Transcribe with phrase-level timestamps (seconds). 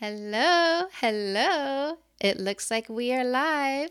[0.00, 1.98] Hello, hello.
[2.20, 3.90] It looks like we are live.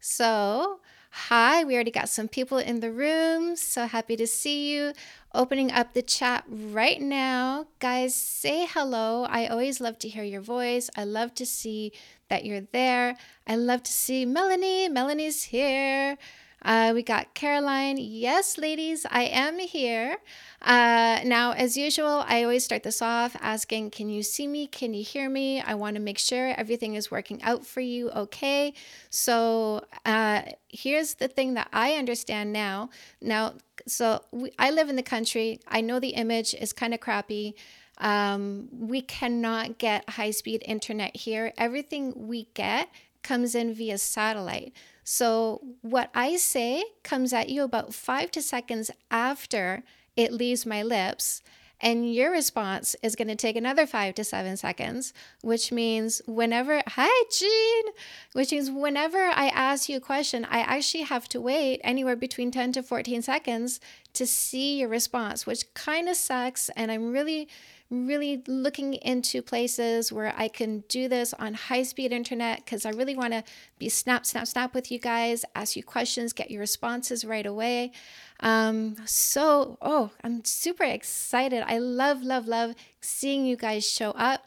[0.00, 0.80] So,
[1.10, 3.54] hi, we already got some people in the room.
[3.54, 4.94] So happy to see you.
[5.32, 7.68] Opening up the chat right now.
[7.78, 9.28] Guys, say hello.
[9.30, 10.90] I always love to hear your voice.
[10.96, 11.92] I love to see
[12.28, 13.16] that you're there.
[13.46, 14.88] I love to see Melanie.
[14.88, 16.18] Melanie's here.
[16.64, 17.98] Uh, we got Caroline.
[17.98, 20.16] Yes, ladies, I am here.
[20.62, 24.66] Uh, now, as usual, I always start this off asking, Can you see me?
[24.66, 25.60] Can you hear me?
[25.60, 28.72] I want to make sure everything is working out for you okay.
[29.10, 32.88] So, uh, here's the thing that I understand now.
[33.20, 33.54] Now,
[33.86, 37.56] so we, I live in the country, I know the image is kind of crappy.
[37.98, 41.52] Um, we cannot get high speed internet here.
[41.58, 42.88] Everything we get
[43.22, 44.72] comes in via satellite.
[45.04, 49.84] So, what I say comes at you about five to seconds after
[50.16, 51.42] it leaves my lips.
[51.80, 56.82] And your response is going to take another five to seven seconds, which means whenever,
[56.86, 57.92] hi, Jean,
[58.32, 62.50] which means whenever I ask you a question, I actually have to wait anywhere between
[62.50, 63.80] 10 to 14 seconds
[64.14, 66.70] to see your response, which kind of sucks.
[66.70, 67.48] And I'm really
[67.94, 72.90] really looking into places where I can do this on high speed internet because I
[72.90, 73.44] really want to
[73.78, 77.92] be snap, snap, snap with you guys, ask you questions, get your responses right away.
[78.40, 81.64] Um, so, oh, I'm super excited.
[81.66, 84.46] I love, love, love seeing you guys show up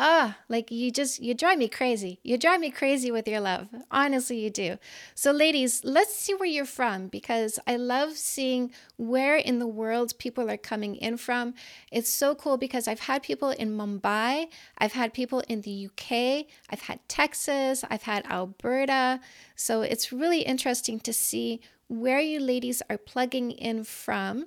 [0.00, 2.18] ah, like you just, you drive me crazy.
[2.24, 3.68] You drive me crazy with your love.
[3.90, 4.78] Honestly, you do.
[5.14, 10.14] So, ladies, let's see where you're from because I love seeing where in the world
[10.18, 11.52] people are coming in from.
[11.92, 14.46] It's so cool because I've had people in Mumbai,
[14.78, 19.20] I've had people in the UK, I've had Texas, I've had Alberta.
[19.54, 24.46] So, it's really interesting to see where you ladies are plugging in from.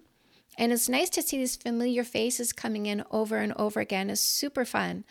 [0.57, 4.09] And it's nice to see these familiar faces coming in over and over again.
[4.09, 5.03] It's super fun.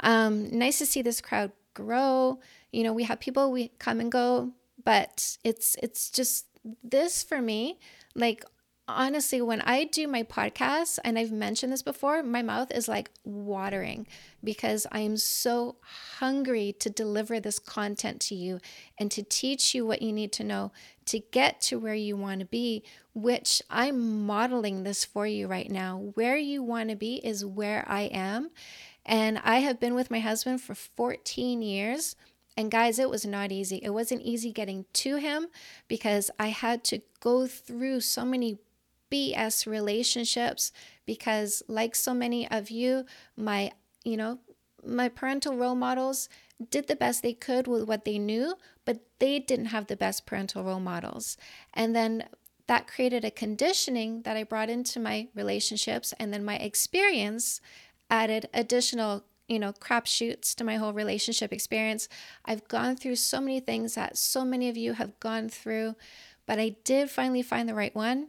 [0.00, 2.40] Um, nice to see this crowd grow.
[2.72, 4.52] You know, we have people we come and go,
[4.84, 6.46] but it's it's just
[6.82, 7.78] this for me.
[8.14, 8.44] Like
[8.88, 13.10] honestly, when I do my podcast, and I've mentioned this before, my mouth is like
[13.24, 14.06] watering
[14.44, 15.76] because I am so
[16.18, 18.60] hungry to deliver this content to you
[18.98, 20.72] and to teach you what you need to know
[21.06, 22.82] to get to where you want to be,
[23.14, 26.10] which I'm modeling this for you right now.
[26.14, 28.50] Where you want to be is where I am.
[29.06, 32.16] And I have been with my husband for 14 years.
[32.56, 33.76] And guys, it was not easy.
[33.82, 35.46] It wasn't easy getting to him
[35.88, 38.58] because I had to go through so many
[39.10, 40.72] BS relationships
[41.04, 43.04] because, like so many of you,
[43.36, 43.70] my,
[44.04, 44.40] you know,
[44.84, 46.28] my parental role models
[46.70, 50.26] did the best they could with what they knew, but they didn't have the best
[50.26, 51.36] parental role models.
[51.74, 52.24] And then
[52.66, 57.60] that created a conditioning that I brought into my relationships, and then my experience
[58.10, 62.08] added additional you know, crap shoots to my whole relationship experience.
[62.44, 65.94] I've gone through so many things that so many of you have gone through,
[66.46, 68.28] but I did finally find the right one.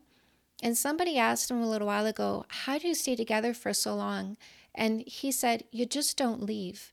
[0.62, 3.96] And somebody asked him a little while ago, How do you stay together for so
[3.96, 4.38] long?
[4.74, 6.92] And he said, You just don't leave.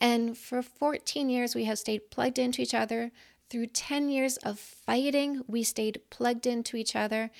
[0.00, 3.12] And for 14 years, we have stayed plugged into each other.
[3.50, 7.30] Through 10 years of fighting, we stayed plugged into each other.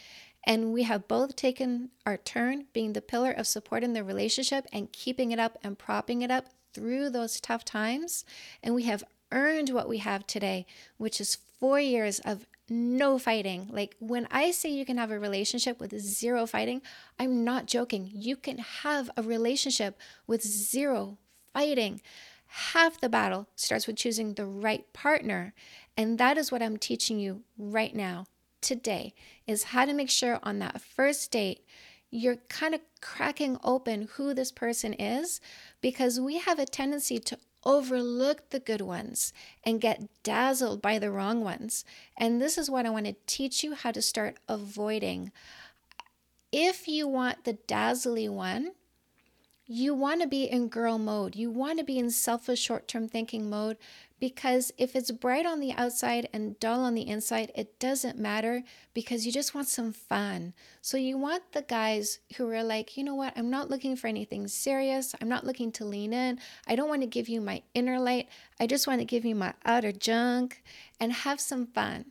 [0.44, 4.66] And we have both taken our turn being the pillar of support in the relationship
[4.72, 8.24] and keeping it up and propping it up through those tough times.
[8.62, 10.66] And we have earned what we have today,
[10.98, 13.68] which is four years of no fighting.
[13.70, 16.82] Like when I say you can have a relationship with zero fighting,
[17.18, 18.10] I'm not joking.
[18.12, 21.18] You can have a relationship with zero
[21.52, 22.00] fighting.
[22.46, 25.54] Half the battle starts with choosing the right partner.
[25.96, 28.26] And that is what I'm teaching you right now,
[28.64, 29.14] today,
[29.46, 31.64] is how to make sure on that first date
[32.10, 35.40] you're kind of cracking open who this person is
[35.80, 39.32] because we have a tendency to overlook the good ones
[39.64, 41.84] and get dazzled by the wrong ones.
[42.16, 45.32] And this is what I want to teach you how to start avoiding.
[46.52, 48.72] If you want the dazzly one,
[49.66, 51.34] you want to be in girl mode.
[51.34, 53.78] You want to be in selfish short term thinking mode
[54.20, 58.62] because if it's bright on the outside and dull on the inside, it doesn't matter
[58.92, 60.52] because you just want some fun.
[60.82, 64.06] So you want the guys who are like, you know what, I'm not looking for
[64.06, 65.14] anything serious.
[65.20, 66.38] I'm not looking to lean in.
[66.66, 68.28] I don't want to give you my inner light.
[68.60, 70.62] I just want to give you my outer junk
[71.00, 72.06] and have some fun.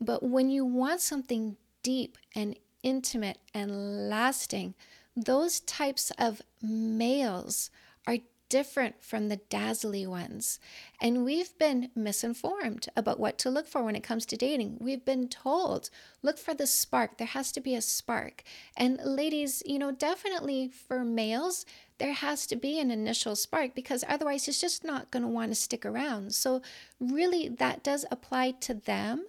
[0.00, 4.74] But when you want something deep and intimate and lasting,
[5.16, 7.70] those types of males
[8.06, 8.18] are
[8.48, 10.60] different from the dazzly ones.
[11.00, 14.78] And we've been misinformed about what to look for when it comes to dating.
[14.80, 15.90] We've been told,
[16.22, 17.18] look for the spark.
[17.18, 18.44] There has to be a spark.
[18.76, 21.66] And ladies, you know, definitely for males,
[21.98, 25.50] there has to be an initial spark because otherwise it's just not going to want
[25.50, 26.34] to stick around.
[26.34, 26.62] So,
[27.00, 29.26] really, that does apply to them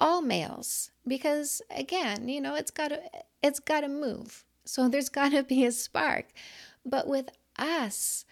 [0.00, 3.00] all males because again you know it's got to
[3.42, 6.26] it's got to move so there's got to be a spark.
[6.84, 8.24] But with us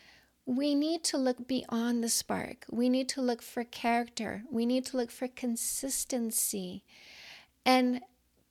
[0.46, 2.66] we need to look beyond the spark.
[2.70, 4.42] We need to look for character.
[4.50, 6.84] We need to look for consistency
[7.64, 8.02] and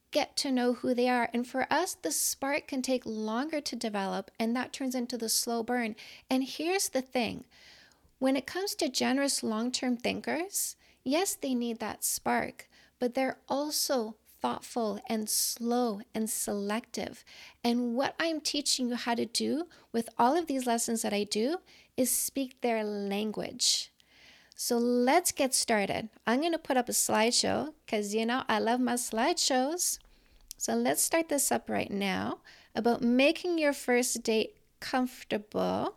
[0.10, 1.30] get to know who they are.
[1.34, 5.30] And for us the spark can take longer to develop and that turns into the
[5.30, 5.96] slow burn.
[6.30, 7.46] And here's the thing.
[8.18, 12.70] When it comes to generous long-term thinkers yes they need that spark
[13.00, 17.24] but they're also thoughtful and slow and selective.
[17.64, 21.24] And what I'm teaching you how to do with all of these lessons that I
[21.24, 21.60] do
[21.96, 23.90] is speak their language.
[24.54, 26.10] So let's get started.
[26.28, 29.98] I'm going to put up a slideshow because you know I love my slideshows.
[30.58, 32.40] So let's start this up right now
[32.76, 35.96] about making your first date comfortable.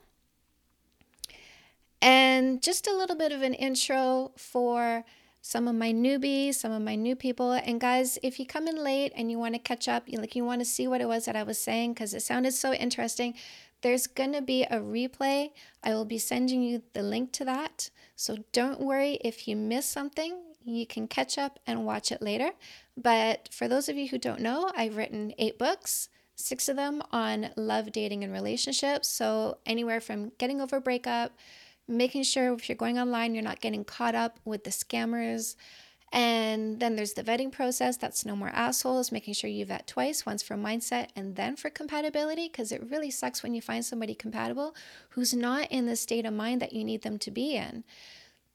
[2.01, 5.05] And just a little bit of an intro for
[5.47, 7.53] some of my newbies, some of my new people.
[7.53, 10.35] And guys, if you come in late and you want to catch up, you like
[10.35, 12.73] you want to see what it was that I was saying because it sounded so
[12.73, 13.35] interesting,
[13.81, 15.51] there's going to be a replay.
[15.85, 17.91] I will be sending you the link to that.
[18.17, 22.51] So don't worry if you miss something, you can catch up and watch it later.
[22.97, 26.09] But for those of you who don't know, I've written 8 books.
[26.35, 29.09] Six of them on love, dating, and relationships.
[29.09, 31.33] So, anywhere from getting over breakup,
[31.89, 35.57] making sure if you're going online, you're not getting caught up with the scammers.
[36.13, 37.97] And then there's the vetting process.
[37.97, 41.69] That's no more assholes, making sure you vet twice, once for mindset and then for
[41.69, 44.75] compatibility, because it really sucks when you find somebody compatible
[45.11, 47.85] who's not in the state of mind that you need them to be in.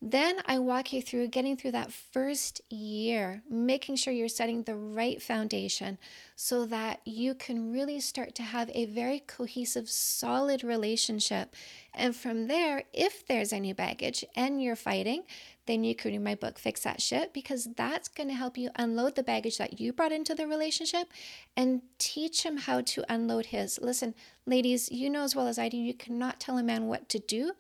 [0.04, 4.76] Then I walk you through getting through that first year, making sure you're setting the
[4.76, 6.00] right foundation
[6.36, 11.56] so that you can really start to have a very cohesive, solid relationship.
[11.94, 15.22] And from there, if there's any baggage and you're fighting,
[15.68, 18.72] then you can read my book, Fix That Shit, because that's going to help you
[18.78, 21.10] unload the baggage that you brought into the relationship
[21.56, 23.78] and teach him how to unload his.
[23.80, 24.16] Listen,
[24.48, 27.20] ladies, you know as well as I do, you cannot tell a man what to
[27.20, 27.52] do,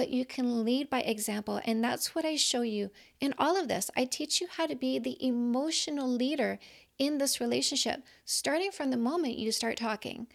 [0.00, 1.60] but you can lead by example.
[1.66, 3.90] And that's what I show you in all of this.
[3.94, 6.58] I teach you how to be the emotional leader
[6.98, 10.26] in this relationship, starting from the moment you start talking.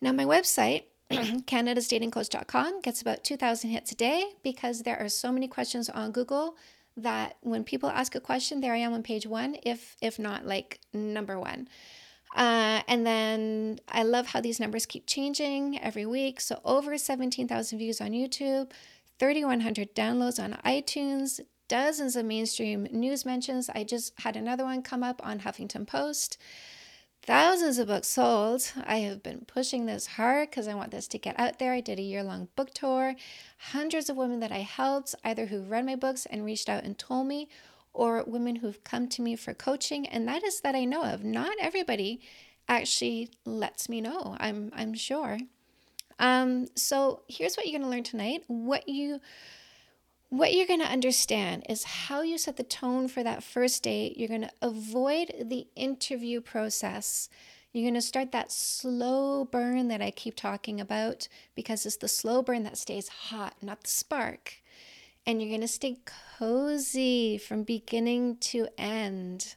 [0.00, 5.46] Now, my website, canadasdatingcoach.com, gets about 2,000 hits a day because there are so many
[5.46, 6.56] questions on Google
[6.96, 10.46] that when people ask a question, there I am on page one, if if not
[10.46, 11.68] like number one.
[12.34, 16.40] Uh, and then I love how these numbers keep changing every week.
[16.40, 18.70] So over 17,000 views on YouTube,
[19.18, 23.68] 3,100 downloads on iTunes, dozens of mainstream news mentions.
[23.68, 26.38] I just had another one come up on Huffington Post.
[27.22, 28.72] Thousands of books sold.
[28.86, 31.74] I have been pushing this hard because I want this to get out there.
[31.74, 33.14] I did a year long book tour.
[33.58, 36.98] Hundreds of women that I helped, either who read my books and reached out and
[36.98, 37.48] told me,
[37.92, 41.24] or women who've come to me for coaching and that is that I know of.
[41.24, 42.20] Not everybody
[42.68, 44.36] actually lets me know.
[44.38, 45.38] I'm I'm sure.
[46.18, 48.44] Um, so here's what you're going to learn tonight.
[48.46, 49.20] What you
[50.28, 54.16] what you're going to understand is how you set the tone for that first date.
[54.16, 57.28] You're going to avoid the interview process.
[57.72, 62.06] You're going to start that slow burn that I keep talking about because it's the
[62.06, 64.59] slow burn that stays hot, not the spark
[65.30, 65.96] and you're going to stay
[66.38, 69.54] cozy from beginning to end.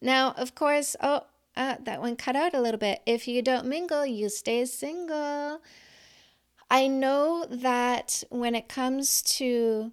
[0.00, 1.22] Now, of course, oh,
[1.56, 3.02] uh, that one cut out a little bit.
[3.04, 5.60] If you don't mingle, you stay single.
[6.70, 9.90] I know that when it comes to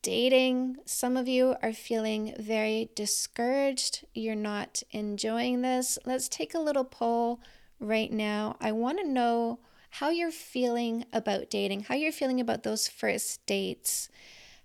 [0.00, 4.06] dating, some of you are feeling very discouraged.
[4.14, 5.98] You're not enjoying this.
[6.06, 7.40] Let's take a little poll
[7.78, 8.56] right now.
[8.58, 9.58] I want to know
[9.98, 14.10] how you're feeling about dating, how you're feeling about those first dates.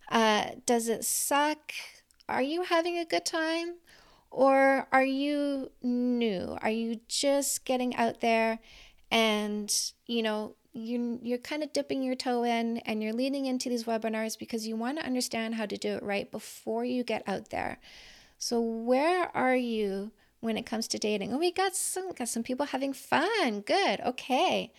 [0.10, 1.72] Uh, does it suck?
[2.28, 3.76] Are you having a good time?
[4.30, 6.58] Or are you new?
[6.62, 8.60] Are you just getting out there
[9.10, 9.74] and,
[10.06, 13.86] you know, you, you're kind of dipping your toe in and you're leaning into these
[13.86, 17.50] webinars because you want to understand how to do it right before you get out
[17.52, 17.80] there.
[18.38, 20.12] So, where are you
[20.42, 21.34] when it comes to dating?
[21.34, 23.62] Oh, we got some got some people having fun.
[23.62, 24.02] Good.
[24.02, 24.72] Okay.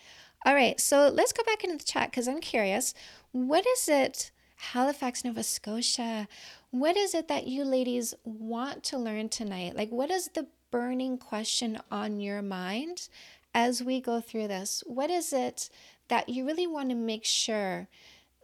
[0.45, 2.93] All right, so let's go back into the chat because I'm curious.
[3.31, 6.27] What is it, Halifax, Nova Scotia?
[6.71, 9.75] What is it that you ladies want to learn tonight?
[9.75, 13.07] Like, what is the burning question on your mind
[13.53, 15.69] as we go through this, what is it
[16.07, 17.87] that you really want to make sure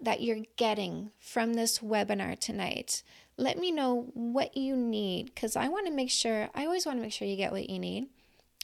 [0.02, 3.04] that you're getting from this webinar tonight?
[3.38, 7.00] Let me know what you need because I want to make sure, I always want
[7.00, 8.08] to make sure you get what you need.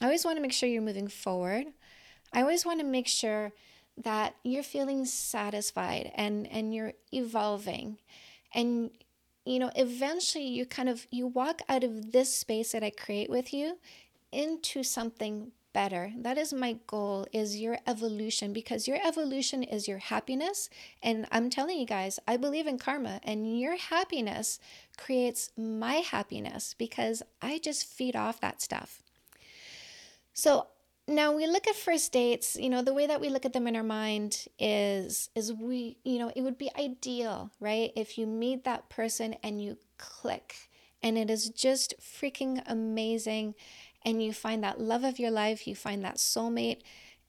[0.02, 1.68] I always want to make sure you're moving forward.
[2.36, 3.54] I always want to make sure
[3.98, 7.98] that you're feeling satisfied and and you're evolving.
[8.54, 8.92] And
[9.46, 13.30] you know eventually you kind of you walk out of this space that I create
[13.30, 13.78] with you
[14.34, 16.12] into something better.
[16.18, 20.70] That is my goal is your evolution because your evolution is your happiness.
[21.02, 24.60] And i'm telling you guys i believe in karma and your happiness
[24.98, 29.02] creates my happiness because i just feed off that stuff.
[30.34, 30.68] So
[31.08, 33.68] now we look at first dates you know the way that we look at them
[33.68, 38.26] in our mind is is we you know it would be ideal right if you
[38.26, 40.70] meet that person and you click
[41.04, 43.54] and it is just freaking amazing
[44.04, 46.82] and you find that love of your life you find that soulmate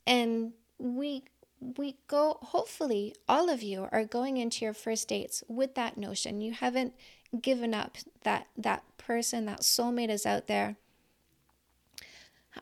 [0.06, 1.22] and we
[1.60, 6.40] we go hopefully all of you are going into your first dates with that notion.
[6.40, 6.94] You haven't
[7.40, 10.76] given up that that person that soulmate is out there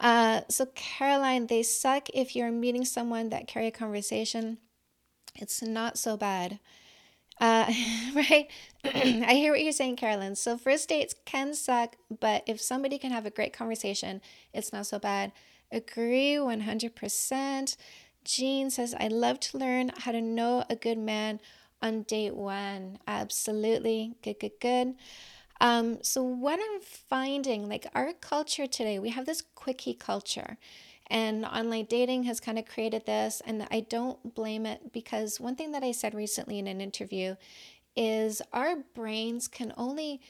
[0.00, 4.58] uh, so, Caroline, they suck if you're meeting someone that carry a conversation.
[5.36, 6.60] It's not so bad.
[7.40, 7.72] Uh,
[8.14, 8.48] right?
[8.84, 10.36] I hear what you're saying, Caroline.
[10.36, 14.20] So, first dates can suck, but if somebody can have a great conversation,
[14.52, 15.32] it's not so bad.
[15.72, 17.76] Agree 100%.
[18.24, 21.40] Jean says, I love to learn how to know a good man
[21.82, 22.98] on date one.
[23.06, 24.14] Absolutely.
[24.22, 24.94] Good, good, good.
[25.60, 30.56] Um, so what I'm finding, like our culture today, we have this quickie culture.
[31.08, 35.54] And online dating has kind of created this, and I don't blame it because one
[35.54, 37.36] thing that I said recently in an interview
[37.94, 40.20] is our brains can only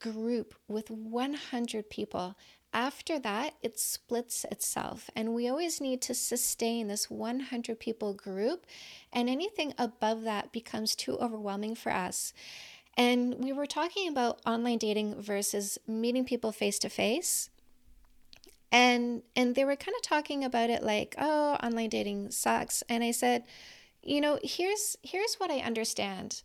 [0.00, 2.36] group with 100 people.
[2.72, 8.66] After that, it splits itself, and we always need to sustain this 100 people group,
[9.12, 12.32] and anything above that becomes too overwhelming for us.
[12.96, 17.50] And we were talking about online dating versus meeting people face to face.
[18.70, 23.04] And and they were kind of talking about it like, "Oh, online dating sucks." And
[23.04, 23.44] I said,
[24.02, 26.42] "You know, here's here's what I understand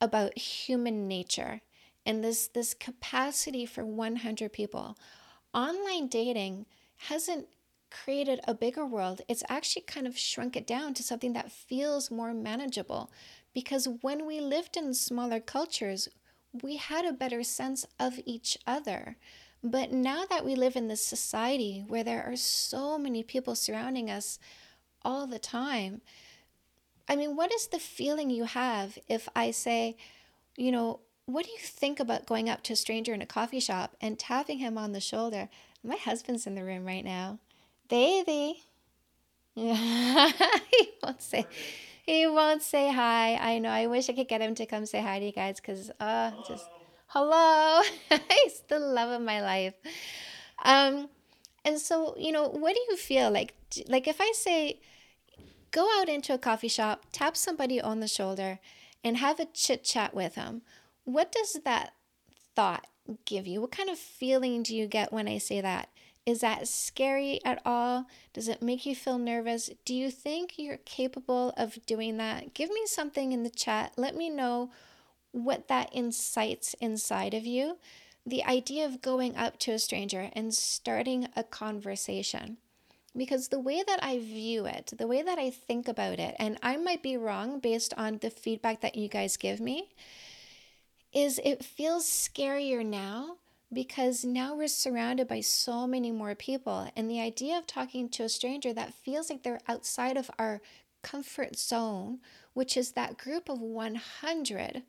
[0.00, 1.60] about human nature
[2.06, 4.96] and this this capacity for 100 people.
[5.54, 6.66] Online dating
[7.08, 7.48] hasn't
[7.90, 9.22] created a bigger world.
[9.28, 13.10] It's actually kind of shrunk it down to something that feels more manageable
[13.52, 16.08] because when we lived in smaller cultures,
[16.62, 19.16] we had a better sense of each other.
[19.62, 24.10] But now that we live in this society where there are so many people surrounding
[24.10, 24.38] us
[25.02, 26.00] all the time,
[27.08, 29.96] I mean, what is the feeling you have if I say,
[30.56, 33.60] you know, what do you think about going up to a stranger in a coffee
[33.60, 35.48] shop and tapping him on the shoulder?
[35.84, 37.38] My husband's in the room right now.
[37.88, 38.62] Baby.
[39.54, 41.46] he won't say
[42.10, 43.36] he won't say hi.
[43.36, 43.70] I know.
[43.70, 46.32] I wish I could get him to come say hi to you guys because, uh,
[46.46, 46.68] just
[47.06, 47.82] hello.
[48.10, 49.74] He's the love of my life.
[50.64, 51.08] Um,
[51.64, 53.54] and so, you know, what do you feel like?
[53.86, 54.80] Like if I say,
[55.70, 58.58] go out into a coffee shop, tap somebody on the shoulder,
[59.04, 60.62] and have a chit chat with them,
[61.04, 61.92] what does that
[62.56, 62.88] thought
[63.24, 63.60] give you?
[63.60, 65.88] What kind of feeling do you get when I say that?
[66.30, 68.06] Is that scary at all?
[68.32, 69.68] Does it make you feel nervous?
[69.84, 72.54] Do you think you're capable of doing that?
[72.54, 73.94] Give me something in the chat.
[73.96, 74.70] Let me know
[75.32, 77.78] what that incites inside of you.
[78.24, 82.58] The idea of going up to a stranger and starting a conversation.
[83.16, 86.58] Because the way that I view it, the way that I think about it, and
[86.62, 89.88] I might be wrong based on the feedback that you guys give me,
[91.12, 93.38] is it feels scarier now
[93.72, 96.90] because now we're surrounded by so many more people.
[96.96, 100.60] And the idea of talking to a stranger that feels like they're outside of our
[101.02, 102.18] comfort zone,
[102.52, 104.82] which is that group of 100,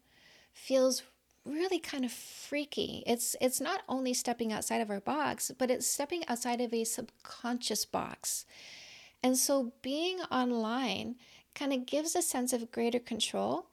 [0.54, 1.04] feels
[1.46, 3.04] really kind of freaky.
[3.08, 6.84] It's it's not only stepping outside of our box, but it's stepping outside of a
[6.84, 8.46] subconscious box.
[9.24, 11.16] And so being online
[11.54, 13.68] kind of gives a sense of greater control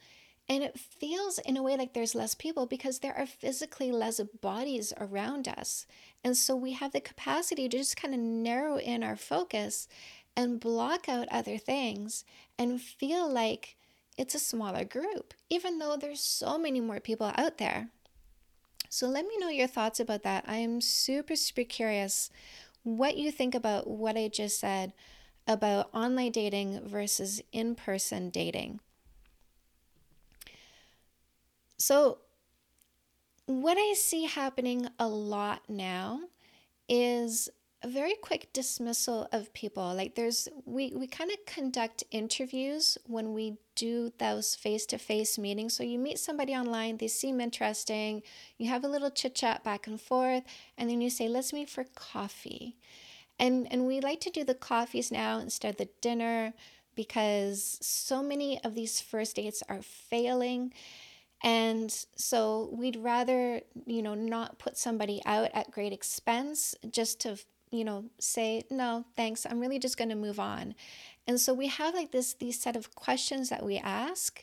[0.48, 4.20] and it feels in a way like there's less people because there are physically less
[4.40, 5.86] bodies around us.
[6.24, 9.88] And so we have the capacity to just kind of narrow in our focus
[10.34, 12.24] and block out other things
[12.58, 13.76] and feel like
[14.16, 17.88] it's a smaller group, even though there's so many more people out there.
[18.88, 20.44] So let me know your thoughts about that.
[20.46, 22.30] I am super, super curious
[22.84, 24.94] what you think about what I just said
[25.46, 28.80] about online dating versus in person dating.
[31.78, 32.18] So,
[33.46, 36.20] what I see happening a lot now
[36.88, 37.48] is
[37.82, 39.94] a very quick dismissal of people.
[39.94, 45.74] Like there's we we kind of conduct interviews when we do those face-to-face meetings.
[45.74, 48.22] So you meet somebody online, they seem interesting,
[48.58, 50.42] you have a little chit-chat back and forth,
[50.76, 52.76] and then you say, "Let's meet for coffee."
[53.38, 56.54] And and we like to do the coffees now instead of the dinner
[56.96, 60.72] because so many of these first dates are failing.
[61.42, 67.38] And so we'd rather, you know, not put somebody out at great expense just to
[67.70, 70.74] you know, say, no, thanks, I'm really just going to move on.
[71.26, 74.42] And so we have like this, these set of questions that we ask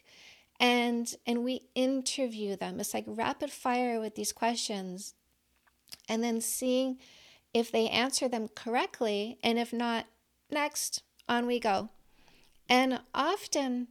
[0.60, 5.14] and and we interview them it's like rapid fire with these questions
[6.08, 6.98] and then seeing
[7.54, 10.06] if they answer them correctly and if not
[10.50, 11.90] next on we go
[12.70, 13.88] and often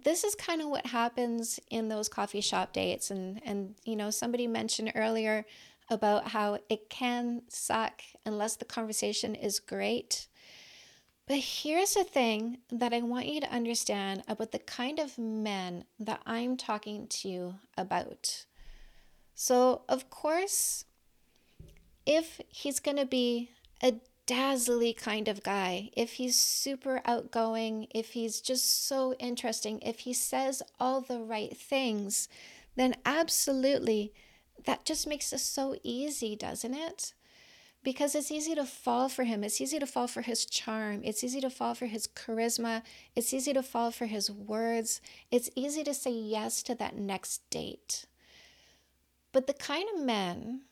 [0.00, 4.10] this is kind of what happens in those coffee shop dates and and you know
[4.10, 5.44] somebody mentioned earlier
[5.90, 10.26] about how it can suck unless the conversation is great.
[11.26, 15.84] But here's the thing that I want you to understand about the kind of men
[16.00, 18.46] that I'm talking to you about.
[19.34, 20.84] So, of course,
[22.06, 23.50] if he's going to be
[23.82, 23.94] a
[24.32, 30.14] dazzly kind of guy, if he's super outgoing, if he's just so interesting, if he
[30.14, 32.28] says all the right things,
[32.74, 34.10] then absolutely
[34.64, 37.12] that just makes it so easy, doesn't it?
[37.84, 39.44] Because it's easy to fall for him.
[39.44, 41.02] It's easy to fall for his charm.
[41.04, 42.80] It's easy to fall for his charisma.
[43.14, 45.02] It's easy to fall for his words.
[45.30, 48.06] It's easy to say yes to that next date.
[49.30, 50.62] But the kind of men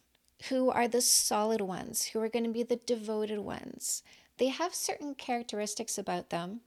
[0.48, 4.02] who are the solid ones, who are going to be the devoted ones,
[4.38, 6.60] they have certain characteristics about them.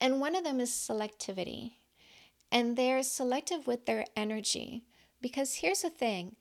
[0.00, 1.72] And one of them is selectivity.
[2.52, 4.84] And they're selective with their energy.
[5.20, 6.36] Because here's the thing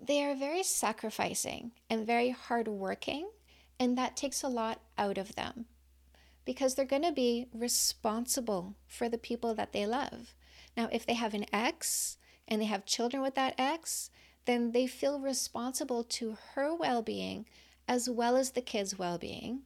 [0.00, 3.28] they are very sacrificing and very hardworking,
[3.78, 5.66] and that takes a lot out of them
[6.44, 10.34] because they're going to be responsible for the people that they love.
[10.76, 12.16] Now, if they have an ex
[12.48, 14.10] and they have children with that ex,
[14.50, 17.46] then they feel responsible to her well being
[17.86, 19.60] as well as the kids' well being.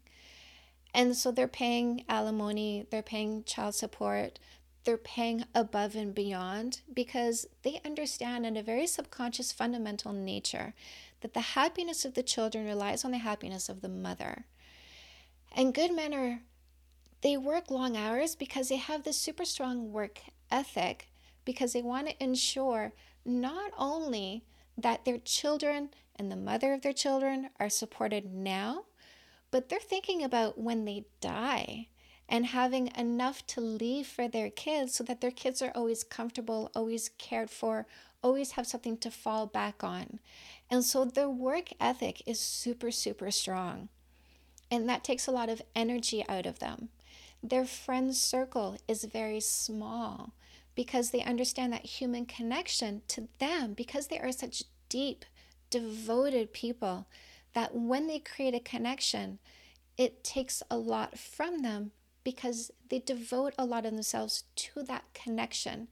[0.94, 4.38] And so they're paying alimony, they're paying child support,
[4.84, 10.74] they're paying above and beyond because they understand in a very subconscious fundamental nature
[11.22, 14.44] that the happiness of the children relies on the happiness of the mother.
[15.56, 16.40] And good men are
[17.22, 20.20] they work long hours because they have this super strong work
[20.50, 21.08] ethic
[21.46, 22.92] because they want to ensure
[23.24, 24.44] not only
[24.76, 28.84] that their children and the mother of their children are supported now,
[29.50, 31.88] but they're thinking about when they die
[32.28, 36.70] and having enough to leave for their kids so that their kids are always comfortable,
[36.74, 37.86] always cared for,
[38.22, 40.18] always have something to fall back on.
[40.70, 43.90] And so their work ethic is super, super strong.
[44.70, 46.88] And that takes a lot of energy out of them.
[47.42, 50.32] Their friend circle is very small
[50.74, 55.24] because they understand that human connection to them, because they are such deep,
[55.70, 57.06] devoted people,
[57.52, 59.38] that when they create a connection,
[59.96, 61.92] it takes a lot from them
[62.24, 65.88] because they devote a lot of themselves to that connection.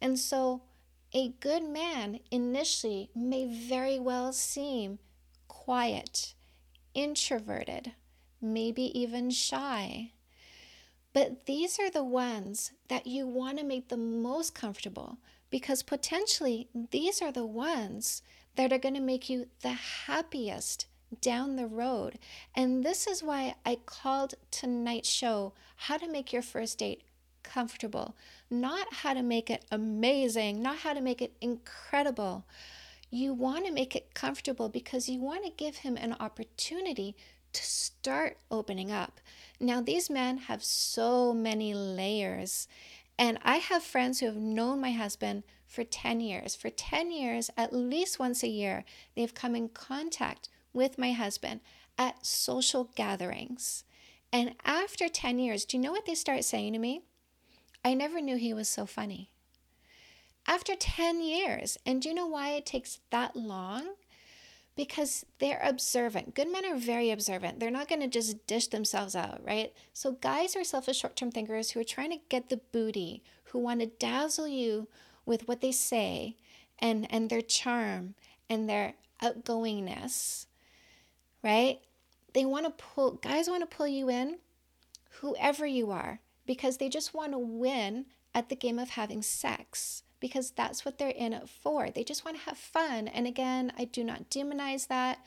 [0.00, 0.62] And so,
[1.12, 4.98] a good man initially may very well seem
[5.48, 6.34] quiet,
[6.94, 7.92] introverted,
[8.40, 10.12] maybe even shy.
[11.16, 15.16] But these are the ones that you want to make the most comfortable
[15.48, 18.20] because potentially these are the ones
[18.56, 20.84] that are going to make you the happiest
[21.22, 22.18] down the road.
[22.54, 27.00] And this is why I called tonight's show How to Make Your First Date
[27.42, 28.14] Comfortable,
[28.50, 32.44] not how to make it amazing, not how to make it incredible.
[33.10, 37.16] You want to make it comfortable because you want to give him an opportunity
[37.56, 39.20] to start opening up.
[39.58, 42.68] Now, these men have so many layers.
[43.18, 46.54] And I have friends who have known my husband for 10 years.
[46.54, 51.60] For 10 years, at least once a year, they've come in contact with my husband
[51.96, 53.84] at social gatherings.
[54.30, 57.00] And after 10 years, do you know what they start saying to me?
[57.82, 59.30] I never knew he was so funny.
[60.46, 61.78] After 10 years.
[61.86, 63.94] And do you know why it takes that long?
[64.76, 66.34] Because they're observant.
[66.34, 67.60] Good men are very observant.
[67.60, 69.72] They're not going to just dish themselves out, right?
[69.94, 73.58] So, guys are selfish short term thinkers who are trying to get the booty, who
[73.58, 74.88] want to dazzle you
[75.24, 76.36] with what they say
[76.78, 78.14] and, and their charm
[78.50, 80.46] and their outgoingness
[81.46, 81.78] right?
[82.34, 84.38] They want to pull, guys want to pull you in,
[85.20, 90.02] whoever you are, because they just want to win at the game of having sex
[90.20, 91.90] because that's what they're in it for.
[91.90, 93.08] They just want to have fun.
[93.08, 95.18] And again, I do not demonize that.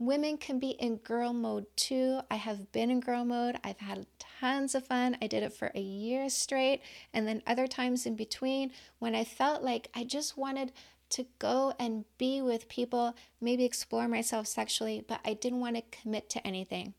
[0.00, 2.20] Women can be in girl mode too.
[2.30, 3.58] I have been in girl mode.
[3.64, 4.06] I've had
[4.40, 5.16] tons of fun.
[5.20, 6.82] I did it for a year straight.
[7.12, 8.70] And then other times in between
[9.00, 10.72] when I felt like I just wanted
[11.10, 15.82] to go and be with people, maybe explore myself sexually, but I didn't want to
[15.90, 16.94] commit to anything.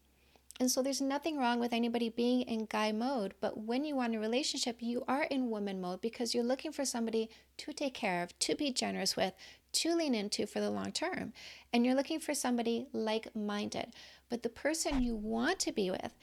[0.59, 3.33] And so there's nothing wrong with anybody being in guy mode.
[3.39, 6.83] But when you want a relationship, you are in woman mode because you're looking for
[6.83, 9.33] somebody to take care of, to be generous with,
[9.71, 11.31] to lean into for the long term.
[11.71, 13.93] And you're looking for somebody like minded.
[14.29, 16.13] But the person you want to be with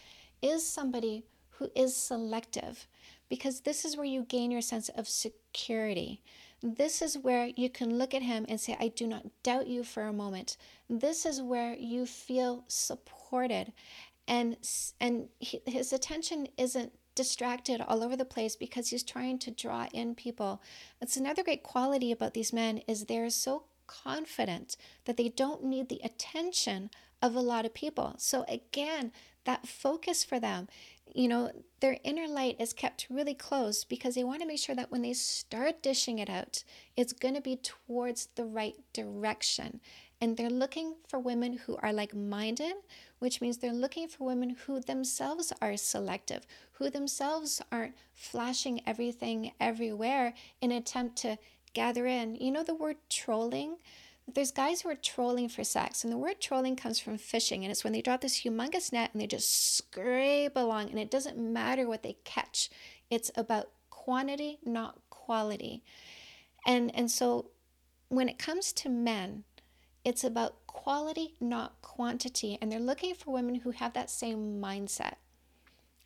[0.42, 1.24] is somebody
[1.58, 2.86] who is selective
[3.28, 6.20] because this is where you gain your sense of security.
[6.62, 9.84] This is where you can look at him and say, I do not doubt you
[9.84, 10.56] for a moment.
[10.88, 13.72] This is where you feel supported
[14.28, 14.56] and
[15.00, 19.86] and he, his attention isn't distracted all over the place because he's trying to draw
[19.92, 20.60] in people.
[21.00, 25.88] That's another great quality about these men is they're so confident that they don't need
[25.88, 26.90] the attention
[27.22, 28.14] of a lot of people.
[28.18, 29.12] So again,
[29.44, 30.68] that focus for them,
[31.14, 34.74] you know, their inner light is kept really close because they want to make sure
[34.74, 36.64] that when they start dishing it out,
[36.96, 39.80] it's going to be towards the right direction.
[40.20, 42.74] And they're looking for women who are like minded,
[43.18, 49.52] which means they're looking for women who themselves are selective, who themselves aren't flashing everything
[49.60, 51.36] everywhere in attempt to
[51.74, 52.34] gather in.
[52.36, 53.76] You know the word trolling?
[54.32, 57.70] There's guys who are trolling for sex, and the word trolling comes from fishing, and
[57.70, 61.38] it's when they drop this humongous net and they just scrape along, and it doesn't
[61.38, 62.70] matter what they catch.
[63.10, 65.84] It's about quantity, not quality.
[66.66, 67.50] And and so
[68.08, 69.44] when it comes to men,
[70.06, 72.56] it's about quality, not quantity.
[72.62, 75.14] And they're looking for women who have that same mindset.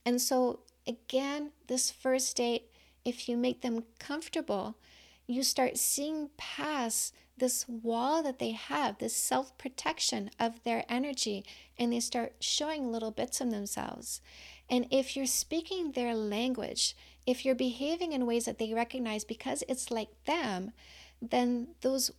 [0.06, 2.70] And so, again, this first date,
[3.04, 4.78] if you make them comfortable,
[5.26, 11.44] you start seeing past this wall that they have, this self protection of their energy,
[11.78, 14.22] and they start showing little bits of themselves.
[14.70, 19.62] And if you're speaking their language, if you're behaving in ways that they recognize because
[19.68, 20.72] it's like them,
[21.20, 22.10] then those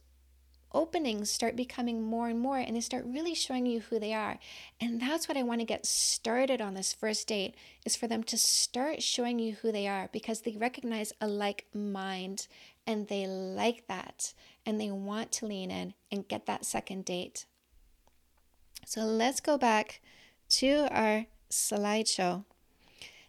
[0.73, 4.39] openings start becoming more and more and they start really showing you who they are.
[4.79, 7.55] And that's what i want to get started on this first date
[7.86, 11.65] is for them to start showing you who they are because they recognize a like
[11.73, 12.47] mind
[12.88, 14.34] and they like that
[14.65, 17.45] and they want to lean in and get that second date.
[18.86, 20.01] So let's go back
[20.49, 22.45] to our slideshow.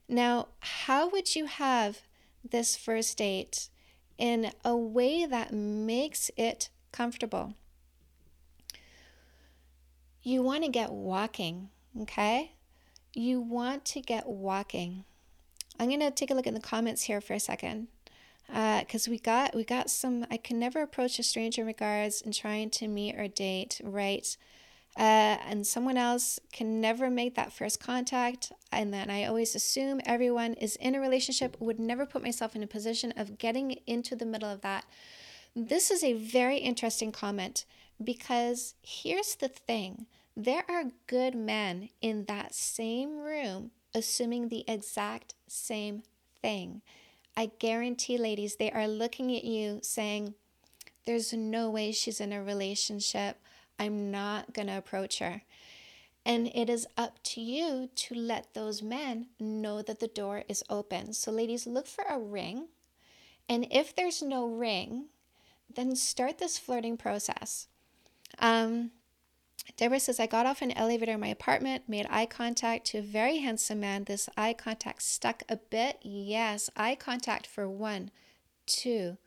[0.09, 2.00] Now how would you have
[2.48, 3.68] this first date
[4.18, 7.55] in a way that makes it comfortable.
[10.22, 11.70] You want to get walking,
[12.02, 12.52] okay?
[13.12, 15.05] You want to get walking.
[15.81, 17.88] I'm gonna take a look in the comments here for a second,
[18.46, 20.26] because uh, we got we got some.
[20.31, 24.37] I can never approach a stranger in regards in trying to meet or date, right?
[24.94, 28.52] Uh, and someone else can never make that first contact.
[28.70, 32.62] And then I always assume everyone is in a relationship, would never put myself in
[32.62, 34.85] a position of getting into the middle of that.
[35.55, 37.67] This is a very interesting comment
[38.03, 45.35] because here's the thing there are good men in that same room assuming the exact
[45.47, 46.03] same
[46.41, 46.81] thing.
[47.37, 50.35] I guarantee, ladies, they are looking at you saying,
[51.05, 53.38] There's no way she's in a relationship.
[53.79, 55.43] I'm not going to approach her.
[56.25, 60.62] And it is up to you to let those men know that the door is
[60.71, 61.12] open.
[61.15, 62.69] So, ladies, look for a ring.
[63.49, 65.07] And if there's no ring,
[65.74, 67.68] then start this flirting process.
[68.38, 68.90] Um,
[69.76, 73.02] Deborah says, I got off an elevator in my apartment, made eye contact to a
[73.02, 74.04] very handsome man.
[74.04, 75.98] This eye contact stuck a bit.
[76.02, 78.11] Yes, eye contact for one,
[78.66, 79.18] two,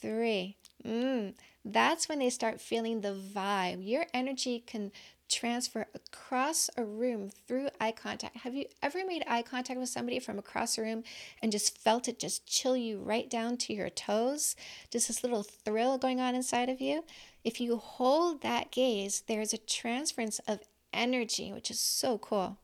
[0.00, 0.56] three.
[0.84, 3.86] Mm, that's when they start feeling the vibe.
[3.86, 4.92] Your energy can
[5.32, 8.38] transfer across a room through eye contact.
[8.38, 11.04] Have you ever made eye contact with somebody from across a room
[11.42, 14.54] and just felt it just chill you right down to your toes?
[14.90, 17.04] Just this little thrill going on inside of you?
[17.44, 20.60] If you hold that gaze, there's a transference of
[20.92, 22.58] energy, which is so cool.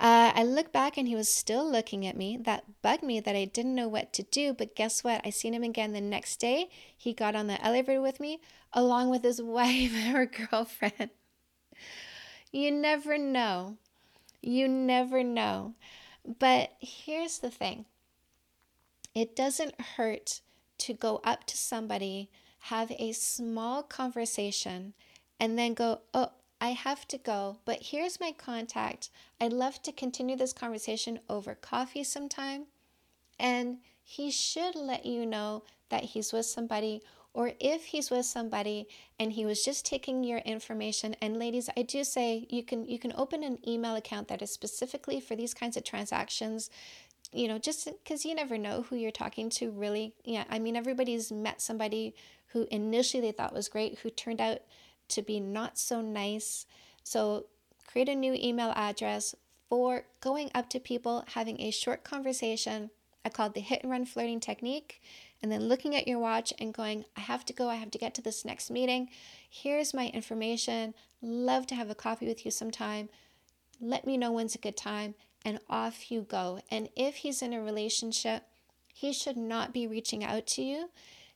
[0.00, 2.38] Uh, I look back and he was still looking at me.
[2.38, 4.54] That bugged me that I didn't know what to do.
[4.54, 5.20] But guess what?
[5.26, 6.70] I seen him again the next day.
[6.96, 8.40] He got on the elevator with me,
[8.72, 11.10] along with his wife or girlfriend.
[12.52, 13.76] You never know.
[14.42, 15.74] You never know.
[16.38, 17.86] But here's the thing
[19.14, 20.40] it doesn't hurt
[20.78, 24.94] to go up to somebody, have a small conversation,
[25.38, 29.10] and then go, Oh, I have to go, but here's my contact.
[29.40, 32.66] I'd love to continue this conversation over coffee sometime.
[33.38, 38.88] And he should let you know that he's with somebody or if he's with somebody
[39.18, 41.14] and he was just taking your information.
[41.20, 44.52] And ladies i do say you can you can open an email account that is
[44.52, 46.70] specifically for these kinds of transactions
[47.32, 50.14] you know just because you never know who you're talking to really.
[50.24, 52.14] Yeah i mean everybody's met somebody
[52.48, 54.60] who initially they thought was great who turned out
[55.10, 56.66] to be not so nice.
[57.02, 57.46] So
[57.86, 59.34] create a new email address
[59.68, 62.90] for going up to people having a short conversation.
[63.24, 65.02] I call it the hit and run flirting technique
[65.42, 67.98] and then looking at your watch and going, I have to go, I have to
[67.98, 69.08] get to this next meeting.
[69.48, 70.94] Here's my information.
[71.22, 73.08] Love to have a coffee with you sometime.
[73.80, 76.60] Let me know when's a good time, and off you go.
[76.70, 78.44] And if he's in a relationship,
[78.92, 80.90] he should not be reaching out to you.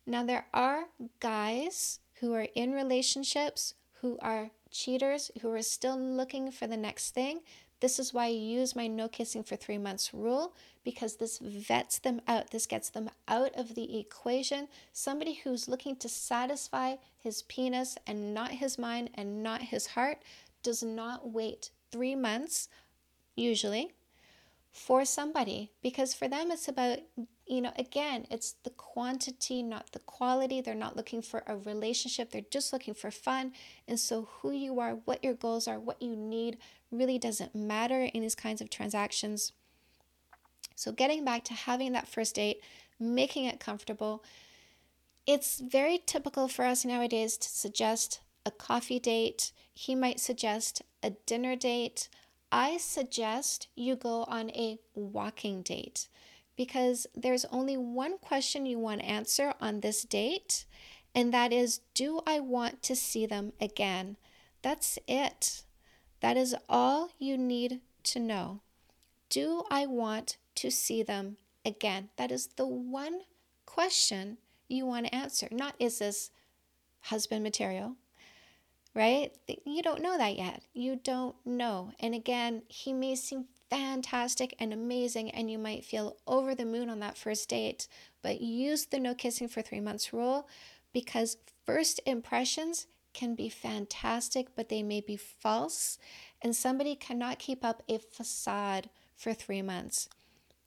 [0.07, 0.85] Now, there are
[1.21, 7.15] guys who are in relationships who are cheaters, who are still looking for the next
[7.15, 7.41] thing.
[7.85, 11.99] This is why I use my no kissing for three months rule because this vets
[11.99, 12.51] them out.
[12.51, 14.69] This gets them out of the equation.
[14.95, 20.23] Somebody who's looking to satisfy his penis and not his mind and not his heart
[20.63, 22.71] does not wait three months,
[23.37, 23.93] usually,
[24.75, 26.99] for somebody because for them it's about
[27.47, 30.61] you know again it's the quantity not the quality.
[30.61, 32.31] They're not looking for a relationship.
[32.33, 33.53] They're just looking for fun.
[33.87, 36.59] And so who you are what your goals are what you need
[36.91, 39.53] really doesn't matter in these kinds of transactions.
[40.75, 42.61] So getting back to having that first date
[42.99, 44.25] making it comfortable
[45.25, 49.53] it's very typical for us nowadays to suggest a coffee date.
[49.73, 52.09] He might suggest a dinner date
[52.57, 56.07] I suggest you go on a walking date
[56.55, 60.65] because there's only one question you want to answer on this date,
[61.17, 64.19] and that is Do I want to see them again?
[64.63, 65.65] That's it.
[66.21, 68.61] That is all you need to know.
[69.31, 72.11] Do I want to see them again?
[72.19, 73.23] That is the one
[73.67, 74.39] question
[74.69, 75.49] you want to answer.
[75.51, 76.31] Not is this
[77.01, 77.97] husband material?
[78.95, 79.33] Right?
[79.65, 80.63] You don't know that yet.
[80.73, 81.93] You don't know.
[82.01, 86.89] And again, he may seem fantastic and amazing, and you might feel over the moon
[86.89, 87.89] on that first date,
[88.23, 90.49] but use the no kissing for three months rule
[90.93, 95.99] because first impressions can be fantastic, but they may be false,
[96.43, 100.09] and somebody cannot keep up a facade for three months.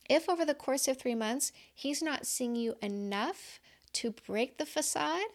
[0.10, 3.60] If over the course of three months he's not seeing you enough
[3.94, 5.28] to break the facade,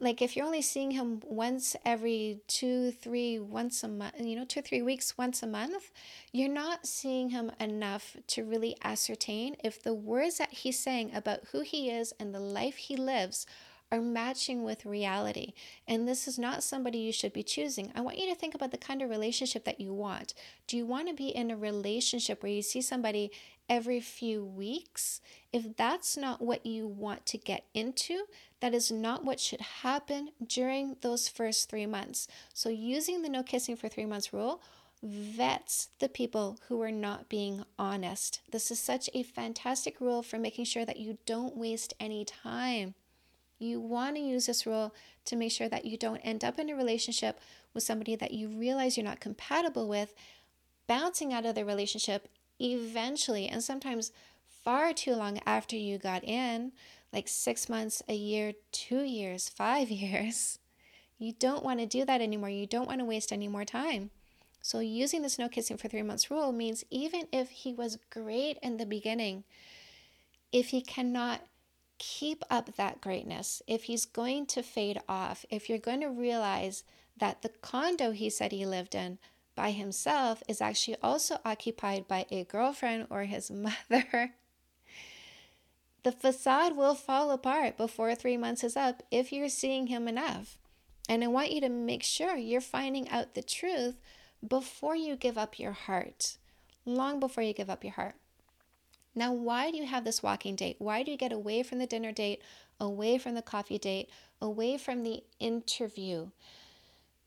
[0.00, 4.44] like if you're only seeing him once every two, three, once a month, you know,
[4.44, 5.90] two, three weeks, once a month,
[6.32, 11.40] you're not seeing him enough to really ascertain if the words that he's saying about
[11.50, 13.44] who he is and the life he lives
[13.90, 15.52] are matching with reality.
[15.86, 17.90] And this is not somebody you should be choosing.
[17.94, 20.34] I want you to think about the kind of relationship that you want.
[20.66, 23.30] Do you want to be in a relationship where you see somebody
[23.68, 25.20] every few weeks?
[25.52, 28.24] If that's not what you want to get into,
[28.60, 32.26] that is not what should happen during those first three months.
[32.52, 34.60] So, using the no kissing for three months rule
[35.02, 38.40] vets the people who are not being honest.
[38.50, 42.94] This is such a fantastic rule for making sure that you don't waste any time.
[43.58, 44.94] You want to use this rule
[45.26, 47.40] to make sure that you don't end up in a relationship
[47.74, 50.14] with somebody that you realize you're not compatible with,
[50.86, 52.28] bouncing out of the relationship
[52.60, 54.10] eventually, and sometimes
[54.64, 56.72] far too long after you got in,
[57.12, 60.58] like six months, a year, two years, five years.
[61.18, 62.50] You don't want to do that anymore.
[62.50, 64.10] You don't want to waste any more time.
[64.60, 68.58] So, using this no kissing for three months rule means even if he was great
[68.62, 69.44] in the beginning,
[70.52, 71.40] if he cannot
[71.98, 76.84] keep up that greatness, if he's going to fade off, if you're going to realize
[77.16, 79.18] that the condo he said he lived in
[79.54, 83.50] by himself is actually also occupied by a girlfriend or his
[83.90, 84.34] mother,
[86.04, 90.58] the facade will fall apart before three months is up if you're seeing him enough.
[91.08, 93.96] And I want you to make sure you're finding out the truth
[94.46, 96.36] before you give up your heart,
[96.84, 98.14] long before you give up your heart.
[99.14, 100.76] Now, why do you have this walking date?
[100.78, 102.40] Why do you get away from the dinner date,
[102.78, 106.28] away from the coffee date, away from the interview?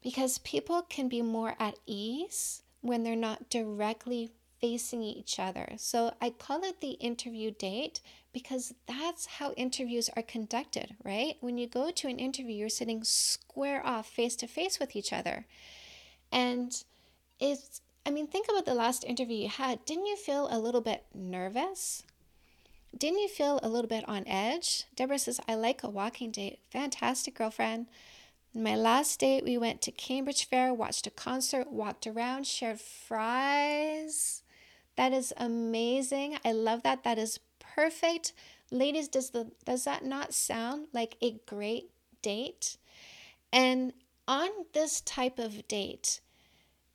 [0.01, 4.31] Because people can be more at ease when they're not directly
[4.61, 5.73] facing each other.
[5.77, 7.99] So I call it the interview date
[8.33, 11.35] because that's how interviews are conducted, right?
[11.41, 15.11] When you go to an interview, you're sitting square off face to face with each
[15.11, 15.45] other.
[16.31, 16.83] And
[17.39, 19.85] it's I mean, think about the last interview you had.
[19.85, 22.03] Didn't you feel a little bit nervous?
[22.97, 24.85] Didn't you feel a little bit on edge?
[24.95, 26.59] Deborah says, I like a walking date.
[26.71, 27.87] Fantastic, girlfriend.
[28.53, 34.43] My last date, we went to Cambridge Fair, watched a concert, walked around, shared fries.
[34.97, 36.37] That is amazing.
[36.43, 37.03] I love that.
[37.03, 37.39] That is
[37.75, 38.33] perfect.
[38.71, 41.89] Ladies, does the does that not sound like a great
[42.21, 42.77] date?
[43.51, 43.93] And
[44.27, 46.21] on this type of date,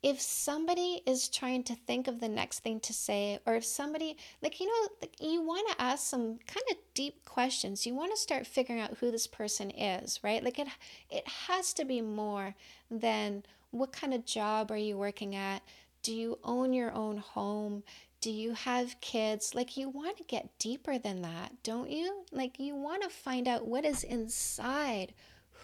[0.03, 4.15] if somebody is trying to think of the next thing to say, or if somebody,
[4.41, 8.11] like, you know, like you want to ask some kind of deep questions, you want
[8.11, 10.43] to start figuring out who this person is, right?
[10.43, 10.67] Like, it,
[11.09, 12.55] it has to be more
[12.89, 15.61] than what kind of job are you working at?
[16.03, 17.83] Do you own your own home?
[18.19, 19.53] Do you have kids?
[19.53, 22.25] Like, you want to get deeper than that, don't you?
[22.31, 25.13] Like, you want to find out what is inside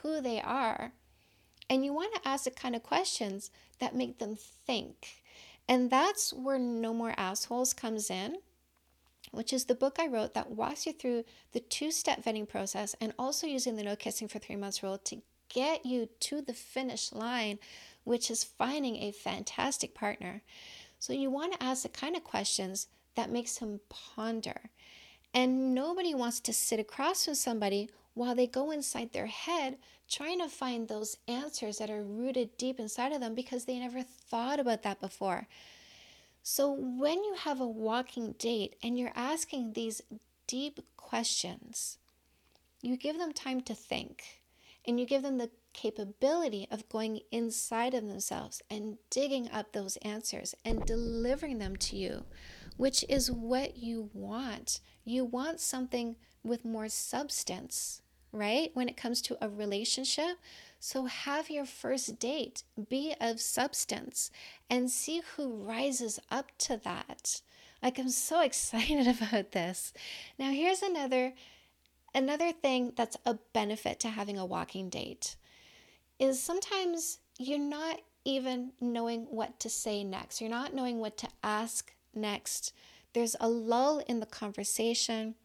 [0.01, 0.93] who they are.
[1.69, 5.23] And you want to ask the kind of questions that make them think.
[5.67, 8.37] And that's where No More Assholes comes in,
[9.31, 12.95] which is the book I wrote that walks you through the two step vetting process
[13.01, 16.53] and also using the no kissing for three months rule to get you to the
[16.53, 17.59] finish line,
[18.03, 20.41] which is finding a fantastic partner.
[21.03, 24.69] So you want to ask the kind of questions that makes him ponder.
[25.33, 30.39] And nobody wants to sit across from somebody while they go inside their head trying
[30.39, 34.61] to find those answers that are rooted deep inside of them because they never thought
[34.61, 35.49] about that before.
[36.41, 40.01] So, when you have a walking date and you're asking these
[40.47, 41.97] deep questions,
[42.81, 44.23] you give them time to think
[44.87, 49.97] and you give them the capability of going inside of themselves and digging up those
[49.97, 52.23] answers and delivering them to you,
[52.77, 54.79] which is what you want.
[55.03, 58.01] You want something with more substance
[58.33, 58.71] right?
[58.73, 60.37] When it comes to a relationship.
[60.79, 64.31] So have your first date be of substance
[64.69, 67.41] and see who rises up to that.
[67.81, 69.93] Like I'm so excited about this.
[70.37, 71.33] Now here's another
[72.13, 75.35] another thing that's a benefit to having a walking date
[76.19, 80.39] is sometimes you're not even knowing what to say next.
[80.39, 82.73] You're not knowing what to ask next.
[83.13, 85.35] There's a lull in the conversation.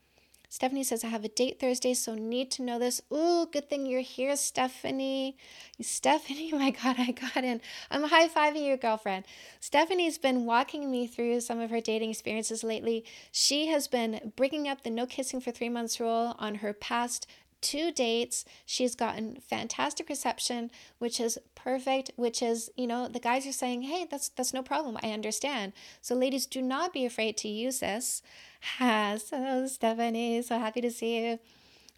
[0.50, 3.02] Stephanie says, I have a date Thursday, so need to know this.
[3.12, 5.36] Ooh, good thing you're here, Stephanie.
[5.78, 7.60] Stephanie, my God, I got in.
[7.90, 9.26] I'm high fiving your girlfriend.
[9.60, 13.04] Stephanie's been walking me through some of her dating experiences lately.
[13.30, 17.26] She has been bringing up the no kissing for three months rule on her past
[17.60, 18.44] two dates.
[18.66, 23.82] She's gotten fantastic reception, which is perfect, which is, you know, the guys are saying,
[23.82, 24.98] "Hey, that's that's no problem.
[25.02, 28.22] I understand." So ladies, do not be afraid to use this.
[28.78, 31.38] so Stephanie, so happy to see you.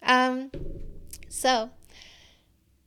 [0.03, 0.51] Um
[1.29, 1.71] so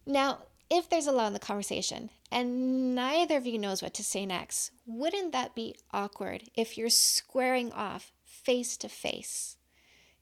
[0.07, 0.39] now
[0.71, 4.27] if there's a lot in the conversation and neither of you knows what to say
[4.27, 9.57] next, wouldn't that be awkward if you're squaring off face to face?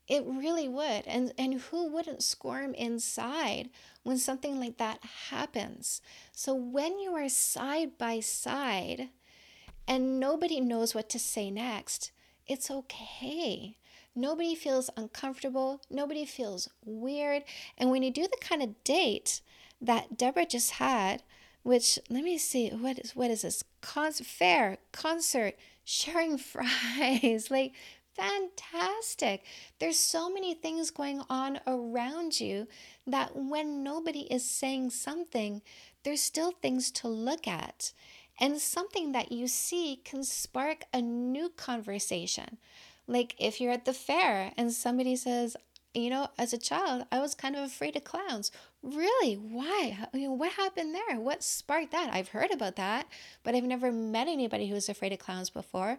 [0.08, 1.06] It really would.
[1.06, 3.70] And and who wouldn't squirm inside
[4.02, 4.98] when something like that
[5.30, 6.02] happens?
[6.32, 9.10] So when you are side by side
[9.86, 12.12] and nobody knows what to say next,
[12.46, 13.76] it's okay.
[14.14, 17.44] Nobody feels uncomfortable, nobody feels weird.
[17.78, 19.40] And when you do the kind of date
[19.80, 21.22] that Deborah just had,
[21.62, 27.72] which let me see what is what is this Con- fair concert sharing fries like
[28.16, 29.44] fantastic.
[29.78, 32.68] There's so many things going on around you
[33.06, 35.62] that when nobody is saying something,
[36.04, 37.92] there's still things to look at.
[38.40, 42.58] And something that you see can spark a new conversation.
[43.06, 45.56] Like if you're at the fair and somebody says,
[45.94, 48.50] you know, as a child, I was kind of afraid of clowns.
[48.82, 49.34] Really?
[49.34, 49.98] Why?
[50.12, 51.20] I mean, what happened there?
[51.20, 52.12] What sparked that?
[52.12, 53.06] I've heard about that,
[53.42, 55.98] but I've never met anybody who was afraid of clowns before.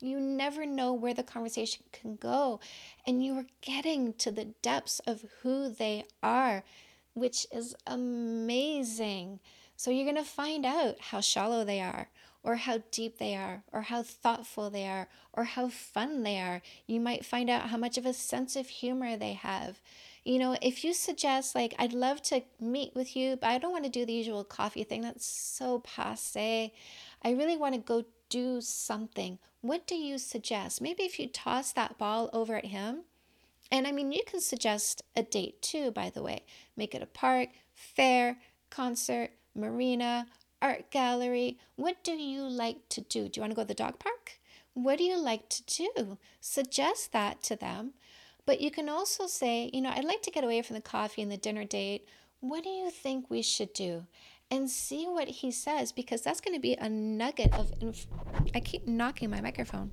[0.00, 2.60] You never know where the conversation can go.
[3.06, 6.64] And you are getting to the depths of who they are,
[7.14, 9.40] which is amazing.
[9.76, 12.08] So you're going to find out how shallow they are,
[12.42, 16.62] or how deep they are, or how thoughtful they are, or how fun they are.
[16.86, 19.80] You might find out how much of a sense of humor they have.
[20.24, 23.72] You know, if you suggest, like, I'd love to meet with you, but I don't
[23.72, 26.72] want to do the usual coffee thing, that's so passe.
[27.22, 29.38] I really want to go do something.
[29.60, 30.80] What do you suggest?
[30.80, 33.02] Maybe if you toss that ball over at him,
[33.70, 36.44] and I mean, you can suggest a date too, by the way.
[36.76, 38.38] Make it a park, fair,
[38.70, 40.26] concert, marina,
[40.62, 41.58] art gallery.
[41.76, 43.28] What do you like to do?
[43.28, 44.40] Do you want to go to the dog park?
[44.74, 46.18] What do you like to do?
[46.40, 47.92] Suggest that to them.
[48.46, 51.22] But you can also say, you know, I'd like to get away from the coffee
[51.22, 52.08] and the dinner date.
[52.40, 54.06] What do you think we should do?
[54.50, 58.06] And see what he says because that's going to be a nugget of inf-
[58.54, 59.92] I keep knocking my microphone.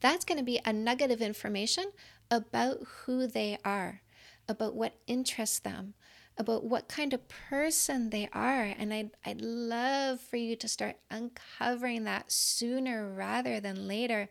[0.00, 1.92] That's going to be a nugget of information
[2.30, 4.02] about who they are,
[4.48, 5.94] about what interests them,
[6.36, 8.74] about what kind of person they are.
[8.78, 14.28] And I'd, I'd love for you to start uncovering that sooner rather than later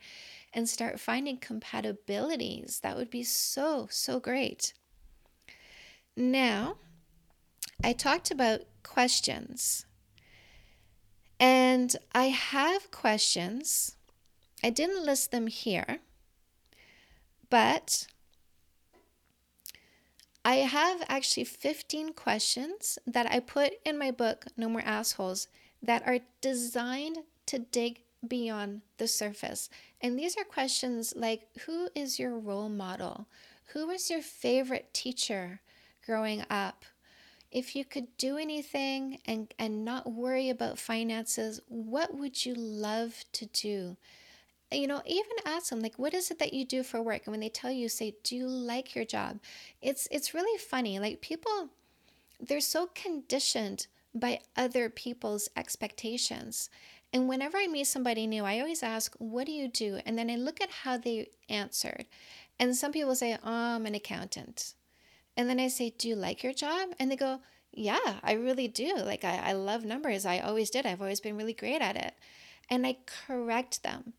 [0.53, 2.81] and start finding compatibilities.
[2.81, 4.73] That would be so, so great.
[6.17, 6.77] Now,
[7.83, 9.85] I talked about questions.
[11.39, 13.95] And I have questions.
[14.63, 15.99] I didn't list them here,
[17.49, 18.05] but
[20.45, 25.47] I have actually 15 questions that I put in my book, No More Assholes,
[25.81, 29.69] that are designed to dig beyond the surface.
[29.99, 33.27] And these are questions like Who is your role model?
[33.73, 35.61] Who was your favorite teacher
[36.05, 36.85] growing up?
[37.51, 43.25] If you could do anything and, and not worry about finances, what would you love
[43.33, 43.97] to do?
[44.71, 47.23] you know, even ask them like, what is it that you do for work?
[47.25, 49.39] And when they tell you, say, do you like your job?
[49.81, 50.97] It's it's really funny.
[50.99, 51.69] Like people,
[52.39, 56.69] they're so conditioned by other people's expectations.
[57.13, 59.99] And whenever I meet somebody new, I always ask, what do you do?
[60.05, 62.05] And then I look at how they answered.
[62.57, 64.75] And some people say, oh, I'm an accountant.
[65.41, 66.89] And then I say, do you like your job?
[66.99, 67.39] And they go,
[67.71, 68.95] yeah, I really do.
[68.97, 70.23] Like, I, I love numbers.
[70.23, 70.85] I always did.
[70.85, 72.13] I've always been really great at it.
[72.69, 74.13] And I correct them.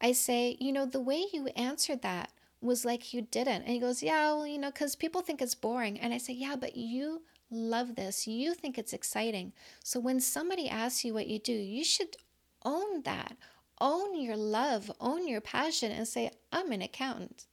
[0.00, 3.62] I say, you know, the way you answered that was like you didn't.
[3.62, 6.00] And he goes, yeah, well, you know, because people think it's boring.
[6.00, 7.22] And I say, yeah, but you
[7.52, 8.26] love this.
[8.26, 9.52] You think it's exciting.
[9.84, 12.16] So when somebody asks you what you do, you should
[12.64, 13.36] own that.
[13.80, 17.46] Own your love, own your passion, and say, I'm an accountant.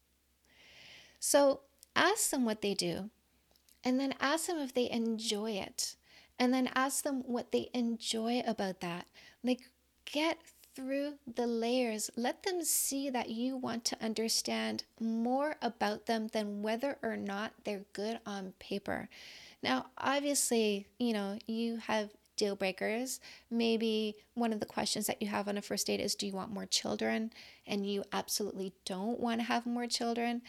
[1.19, 1.61] So
[1.95, 3.09] ask them what they do,
[3.83, 5.95] and then ask them if they enjoy it,
[6.39, 9.07] and then ask them what they enjoy about that.
[9.43, 9.61] Like,
[10.05, 10.39] get
[10.75, 12.09] through the layers.
[12.15, 17.53] Let them see that you want to understand more about them than whether or not
[17.63, 19.09] they're good on paper.
[19.61, 23.19] Now, obviously, you know, you have deal breakers.
[23.49, 26.33] Maybe one of the questions that you have on a first date is Do you
[26.33, 27.31] want more children?
[27.67, 30.41] And you absolutely don't want to have more children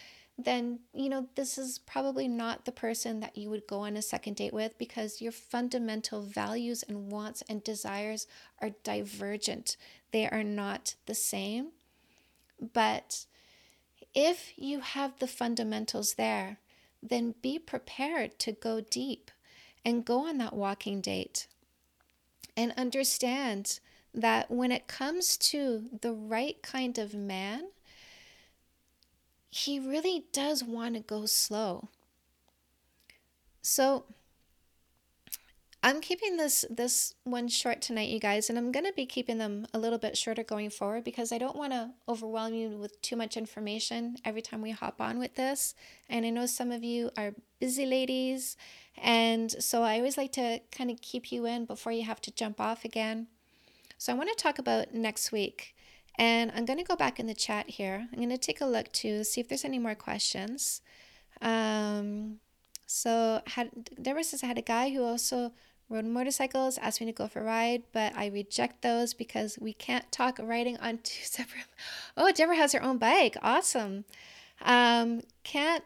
[0.45, 4.03] then you know this is probably not the person that you would go on a
[4.03, 8.27] second date with because your fundamental values and wants and desires
[8.61, 9.77] are divergent.
[10.11, 11.69] They are not the same.
[12.73, 13.27] But
[14.15, 16.59] if you have the fundamentals there,
[17.03, 19.31] then be prepared to go deep
[19.85, 21.49] and go on that walking date
[22.57, 23.81] and understand
[24.15, 27.69] that when it comes to the right kind of man,
[29.55, 31.91] he really does want to go slow.
[33.61, 34.07] So
[35.83, 39.37] I'm keeping this this one short tonight, you guys, and I'm going to be keeping
[39.37, 43.01] them a little bit shorter going forward because I don't want to overwhelm you with
[43.03, 45.75] too much information every time we hop on with this.
[46.09, 48.57] And I know some of you are busy ladies,
[48.97, 52.31] and so I always like to kind of keep you in before you have to
[52.31, 53.27] jump off again.
[53.99, 55.75] So I want to talk about next week.
[56.19, 58.09] And I'm going to go back in the chat here.
[58.13, 60.83] I'm going to take a look to see if there's any more questions.
[61.41, 62.39] Um,
[62.87, 65.53] so had Deborah says I had a guy who also
[65.89, 69.73] rode motorcycles, asked me to go for a ride, but I reject those because we
[69.73, 71.65] can't talk riding on two separate.
[72.17, 73.37] Oh, Deborah has her own bike.
[73.43, 74.05] Awesome.
[74.61, 75.85] Um, can't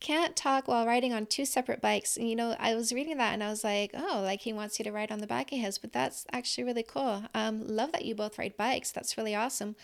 [0.00, 2.16] can't talk while riding on two separate bikes.
[2.16, 4.78] And, you know, I was reading that and I was like, oh, like he wants
[4.78, 7.24] you to ride on the back of his, but that's actually really cool.
[7.34, 8.92] Um, love that you both ride bikes.
[8.92, 9.74] That's really awesome.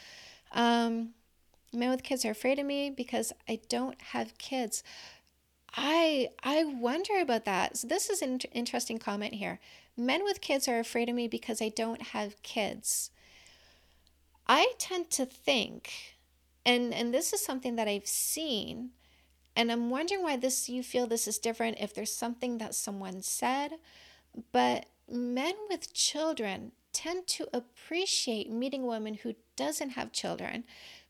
[0.53, 1.11] Um,
[1.73, 4.83] men with kids are afraid of me because I don't have kids.
[5.75, 7.79] I I wonder about that.
[7.79, 9.59] So this is an interesting comment here.
[9.97, 13.11] Men with kids are afraid of me because I don't have kids.
[14.47, 16.17] I tend to think,
[16.67, 18.91] and and this is something that I've seen
[19.55, 23.23] and I'm wondering why this you feel this is different if there's something that someone
[23.23, 23.73] said,
[24.51, 30.65] but men with children tend to appreciate meeting a woman who doesn't have children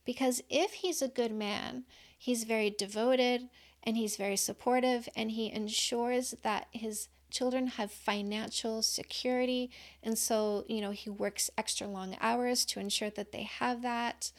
[0.04, 1.84] because if he's a good man,
[2.18, 3.48] he's very devoted
[3.84, 9.70] and he's very supportive and he ensures that his children have financial security.
[10.02, 14.32] And so you know he works extra long hours to ensure that they have that.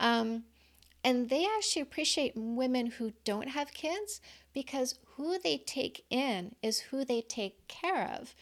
[0.00, 0.44] Um,
[1.04, 4.22] and they actually appreciate women who don't have kids
[4.54, 8.34] because who they take in is who they take care of.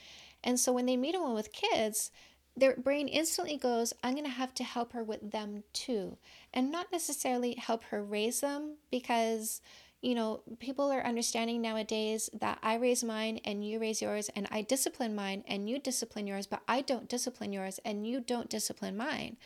[0.44, 2.12] And so when they meet a woman with kids,
[2.56, 6.18] their brain instantly goes, I'm going to have to help her with them too.
[6.54, 9.60] And not necessarily help her raise them because,
[10.00, 14.46] you know, people are understanding nowadays that I raise mine and you raise yours, and
[14.50, 18.50] I discipline mine and you discipline yours, but I don't discipline yours and you don't
[18.50, 19.38] discipline mine.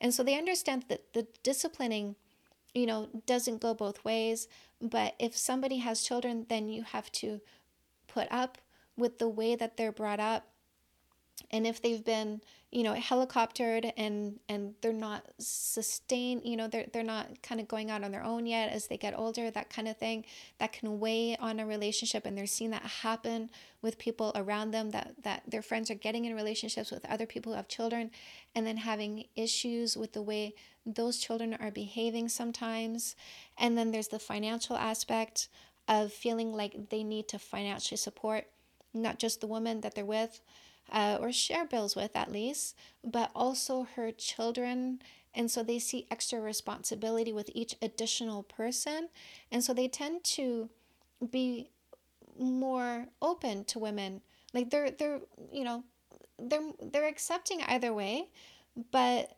[0.00, 2.16] And so they understand that the disciplining
[2.74, 4.48] you know, doesn't go both ways.
[4.80, 7.40] But if somebody has children, then you have to
[8.08, 8.58] put up
[8.96, 10.48] with the way that they're brought up
[11.50, 12.40] and if they've been
[12.74, 17.68] you know helicoptered and and they're not sustained you know they're, they're not kind of
[17.68, 20.24] going out on their own yet as they get older that kind of thing
[20.58, 23.48] that can weigh on a relationship and they're seeing that happen
[23.80, 27.52] with people around them that that their friends are getting in relationships with other people
[27.52, 28.10] who have children
[28.54, 30.54] and then having issues with the way
[30.86, 33.16] those children are behaving sometimes.
[33.58, 35.48] And then there's the financial aspect
[35.88, 38.46] of feeling like they need to financially support
[38.92, 40.40] not just the woman that they're with
[40.90, 45.00] uh, or share bills with at least, but also her children.
[45.34, 49.08] And so they see extra responsibility with each additional person.
[49.50, 50.70] And so they tend to
[51.30, 51.70] be
[52.38, 54.20] more open to women.
[54.52, 55.20] Like they're they're
[55.52, 55.84] you know
[56.38, 58.28] they're they're accepting either way,
[58.92, 59.36] but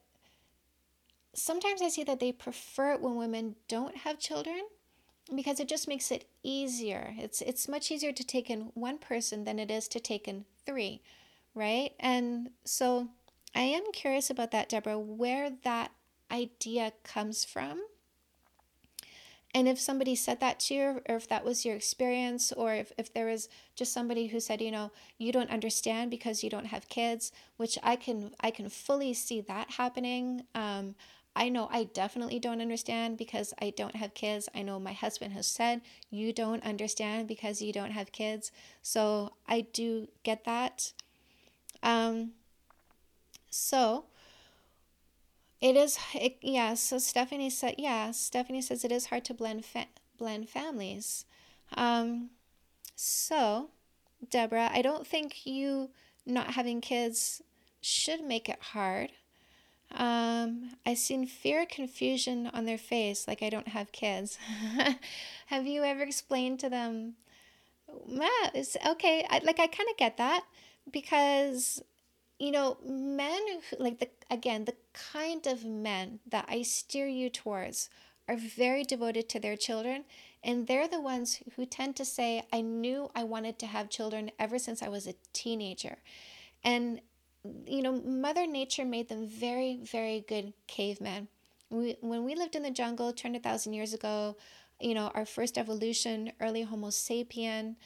[1.34, 4.60] sometimes I see that they prefer it when women don't have children
[5.34, 7.14] because it just makes it easier.
[7.18, 10.44] It's it's much easier to take in one person than it is to take in
[10.64, 11.02] three
[11.56, 11.92] right?
[11.98, 13.08] And so
[13.54, 15.90] I am curious about that, Deborah, where that
[16.30, 17.82] idea comes from.
[19.54, 22.92] And if somebody said that to you, or if that was your experience, or if,
[22.98, 26.66] if there was just somebody who said, you know, you don't understand because you don't
[26.66, 30.42] have kids, which I can I can fully see that happening.
[30.54, 30.94] Um,
[31.34, 34.48] I know I definitely don't understand because I don't have kids.
[34.54, 35.80] I know my husband has said
[36.10, 38.52] you don't understand because you don't have kids.
[38.82, 40.92] So I do get that.
[41.86, 42.32] Um,
[43.48, 44.06] so
[45.60, 46.74] it is, it, yeah.
[46.74, 48.10] So Stephanie said, yeah.
[48.10, 49.86] Stephanie says it is hard to blend fa-
[50.18, 51.24] blend families.
[51.76, 52.30] Um,
[52.96, 53.70] so
[54.28, 55.90] Deborah, I don't think you
[56.26, 57.40] not having kids
[57.80, 59.10] should make it hard.
[59.92, 64.38] Um, I've seen fear, confusion on their face, like I don't have kids.
[65.46, 67.14] have you ever explained to them,
[68.08, 69.24] Matt, it's okay.
[69.30, 70.42] I, like I kind of get that
[70.90, 71.82] because
[72.38, 77.30] you know men who, like the again the kind of men that i steer you
[77.30, 77.88] towards
[78.28, 80.04] are very devoted to their children
[80.42, 84.30] and they're the ones who tend to say i knew i wanted to have children
[84.38, 85.98] ever since i was a teenager.
[86.64, 87.00] And
[87.66, 91.28] you know mother nature made them very very good cavemen.
[91.70, 94.36] We, when we lived in the jungle 200,000 years ago
[94.80, 97.76] you know our first evolution early homo sapien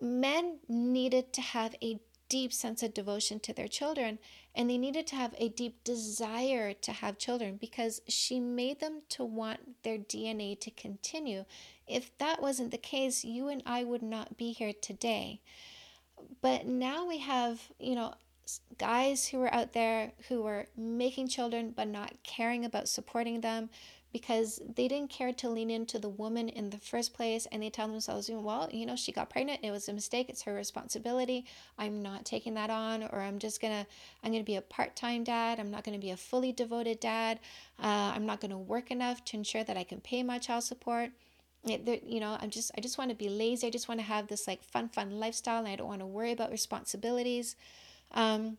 [0.00, 4.18] men needed to have a deep sense of devotion to their children
[4.54, 9.02] and they needed to have a deep desire to have children because she made them
[9.08, 11.44] to want their DNA to continue.
[11.86, 15.40] If that wasn't the case, you and I would not be here today.
[16.40, 18.14] But now we have, you know,
[18.78, 23.70] guys who were out there who were making children but not caring about supporting them,
[24.14, 27.68] because they didn't care to lean into the woman in the first place and they
[27.68, 29.58] tell themselves well you know she got pregnant.
[29.64, 30.28] It was a mistake.
[30.28, 31.46] It's her responsibility.
[31.76, 33.84] I'm not taking that on or i'm just gonna
[34.22, 35.58] i'm gonna be a part-time dad.
[35.58, 37.40] I'm not gonna be a fully devoted dad.
[37.82, 41.10] Uh, i'm not gonna work enough to ensure that i can pay my child support.
[41.66, 43.66] It, you know i'm just i just want to be lazy.
[43.66, 46.06] I just want to have this like fun fun lifestyle and i don't want to
[46.06, 47.56] worry about responsibilities.
[48.12, 48.58] Um,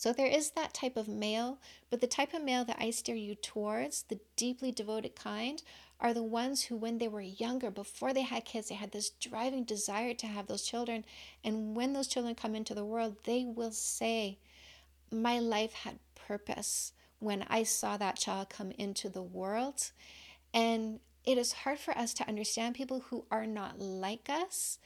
[0.00, 1.58] so there is that type of male,
[1.90, 5.62] but the type of male that I steer you towards, the deeply devoted kind,
[6.00, 9.10] are the ones who, when they were younger, before they had kids, they had this
[9.10, 11.04] driving desire to have those children.
[11.44, 14.38] And when those children come into the world, they will say,
[15.12, 19.90] My life had purpose when I saw that child come into the world.
[20.54, 24.78] And it is hard for us to understand people who are not like us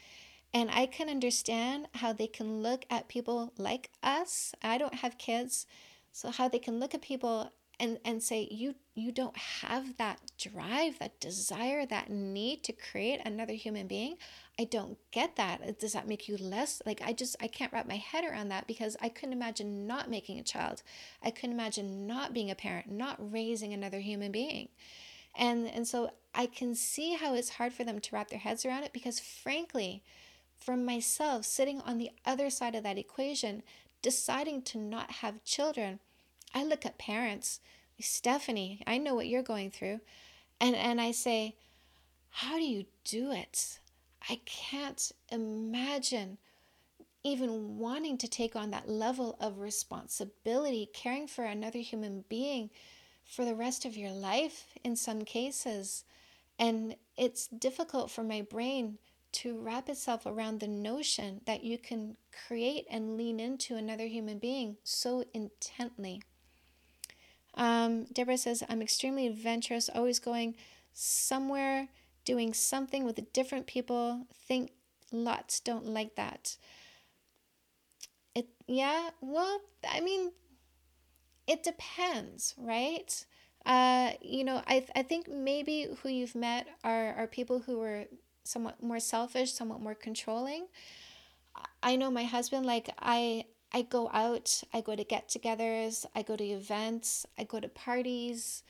[0.54, 4.54] and I can understand how they can look at people like us.
[4.62, 5.66] I don't have kids,
[6.12, 7.50] so how they can look at people
[7.80, 13.20] and, and say, you you don't have that drive, that desire, that need to create
[13.24, 14.16] another human being.
[14.56, 15.80] I don't get that.
[15.80, 16.80] Does that make you less?
[16.86, 20.08] Like I just I can't wrap my head around that because I couldn't imagine not
[20.08, 20.84] making a child.
[21.20, 24.68] I couldn't imagine not being a parent, not raising another human being.
[25.34, 28.64] And and so I can see how it's hard for them to wrap their heads
[28.64, 30.04] around it because frankly,
[30.64, 33.62] from myself sitting on the other side of that equation,
[34.00, 36.00] deciding to not have children,
[36.54, 37.60] I look at parents,
[38.00, 40.00] Stephanie, I know what you're going through,
[40.60, 41.56] and, and I say,
[42.30, 43.78] How do you do it?
[44.28, 46.38] I can't imagine
[47.22, 52.70] even wanting to take on that level of responsibility, caring for another human being
[53.24, 56.04] for the rest of your life in some cases.
[56.58, 58.98] And it's difficult for my brain
[59.34, 62.16] to wrap itself around the notion that you can
[62.46, 66.22] create and lean into another human being so intently.
[67.54, 70.56] Um, Deborah says, I'm extremely adventurous, always going
[70.92, 71.88] somewhere,
[72.24, 74.26] doing something with different people.
[74.32, 74.72] Think
[75.14, 76.56] Lots don't like that.
[78.34, 80.32] It yeah, well, I mean,
[81.46, 83.24] it depends, right?
[83.64, 88.06] Uh, you know, I I think maybe who you've met are are people who are
[88.44, 90.66] somewhat more selfish, somewhat more controlling.
[91.82, 96.36] I know my husband like I I go out, I go to get-togethers, I go
[96.36, 98.62] to events, I go to parties,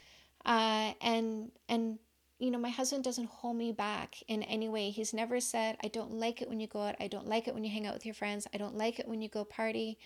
[0.46, 1.98] uh, and and
[2.38, 4.90] you know my husband doesn't hold me back in any way.
[4.90, 7.54] He's never said I don't like it when you go out, I don't like it
[7.54, 9.98] when you hang out with your friends, I don't like it when you go party.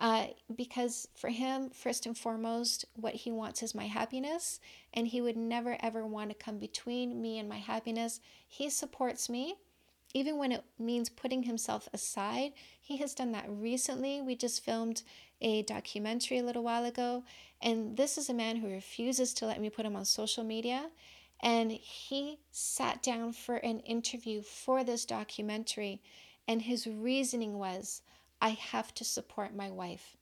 [0.00, 4.58] Uh, because for him, first and foremost, what he wants is my happiness,
[4.94, 8.18] and he would never ever want to come between me and my happiness.
[8.48, 9.56] He supports me,
[10.14, 12.52] even when it means putting himself aside.
[12.80, 14.22] He has done that recently.
[14.22, 15.02] We just filmed
[15.42, 17.24] a documentary a little while ago,
[17.60, 20.88] and this is a man who refuses to let me put him on social media.
[21.42, 26.00] And he sat down for an interview for this documentary,
[26.48, 28.00] and his reasoning was,
[28.40, 30.16] I have to support my wife.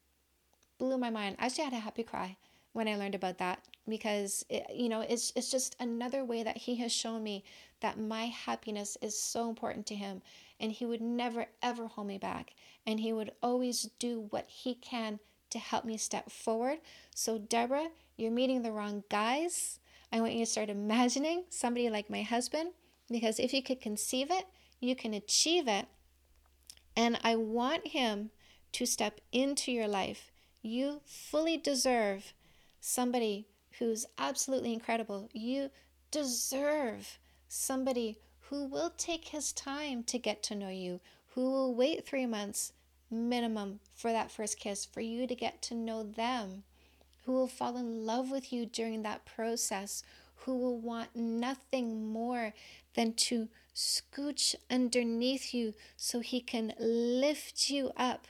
[0.79, 1.37] Blew my mind.
[1.39, 2.37] I actually had a happy cry
[2.73, 6.57] when I learned about that because it, you know it's it's just another way that
[6.57, 7.45] he has shown me
[7.81, 10.23] that my happiness is so important to him
[10.61, 12.55] and he would never ever hold me back
[12.87, 15.19] and he would always do what he can
[15.51, 16.79] to help me step forward.
[17.15, 19.81] So Deborah, you're meeting the wrong guys.
[20.13, 22.71] I want you to start imagining somebody like my husband
[23.11, 24.45] because if you could conceive it,
[24.81, 25.87] you can achieve it
[26.99, 28.31] and I want Him
[28.73, 30.33] to step into your life.
[30.63, 32.33] You fully deserve
[32.81, 33.47] somebody
[33.79, 35.29] who's absolutely incredible.
[35.33, 35.71] You
[36.11, 38.19] deserve somebody
[38.51, 41.01] who will take his time to get to know you,
[41.35, 42.73] who will wait three months
[43.11, 46.65] minimum for that first kiss, for you to get to know them,
[47.25, 50.03] who will fall in love with you during that process,
[50.49, 52.55] who will want nothing more
[52.95, 58.27] than to scooch underneath you so he can lift you up.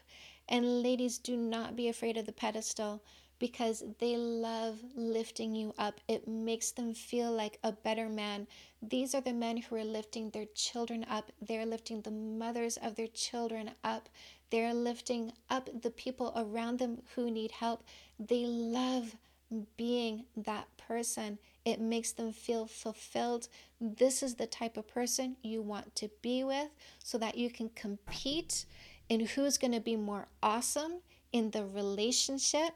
[0.49, 3.05] And ladies, do not be afraid of the pedestal
[3.39, 6.01] because they love lifting you up.
[6.09, 8.49] It makes them feel like a better man.
[8.83, 11.31] These are the men who are lifting their children up.
[11.41, 14.09] They're lifting the mothers of their children up.
[14.51, 17.85] They're lifting up the people around them who need help.
[18.19, 19.15] They love
[19.77, 21.39] being that person.
[21.69, 23.49] It makes them feel fulfilled.
[23.79, 27.69] This is the type of person you want to be with so that you can
[27.69, 28.65] compete
[29.11, 31.01] in who's going to be more awesome
[31.31, 32.71] in the relationship.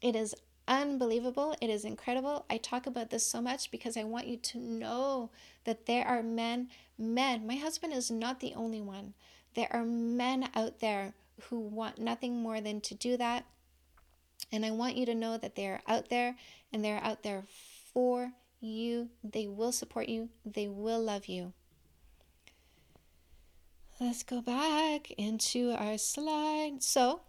[0.00, 0.34] It is
[0.68, 1.56] unbelievable.
[1.60, 2.44] It is incredible.
[2.48, 5.30] I talk about this so much because I want you to know
[5.64, 7.46] that there are men, men.
[7.46, 9.14] My husband is not the only one.
[9.54, 11.14] There are men out there
[11.48, 13.44] who want nothing more than to do that
[14.52, 16.36] and I want you to know that they are out there
[16.72, 17.44] and they're out there
[17.92, 19.10] for you.
[19.22, 21.52] They will support you, they will love you.
[24.00, 26.82] Let's go back into our slide.
[26.82, 27.20] So,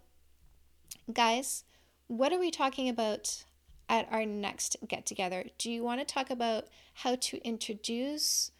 [1.12, 1.64] guys,
[2.06, 3.44] what are we talking about
[3.90, 5.44] at our next get together?
[5.58, 8.52] Do you want to talk about how to introduce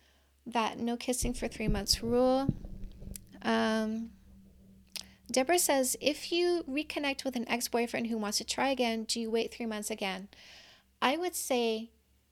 [0.46, 2.52] that no kissing for three months rule?
[3.40, 4.10] Um,
[5.30, 9.20] Deborah says, if you reconnect with an ex boyfriend who wants to try again, do
[9.20, 10.28] you wait three months again?
[11.02, 11.90] I would say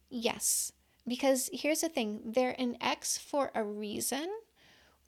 [0.08, 0.72] yes,
[1.06, 4.30] because here's the thing they're an ex for a reason.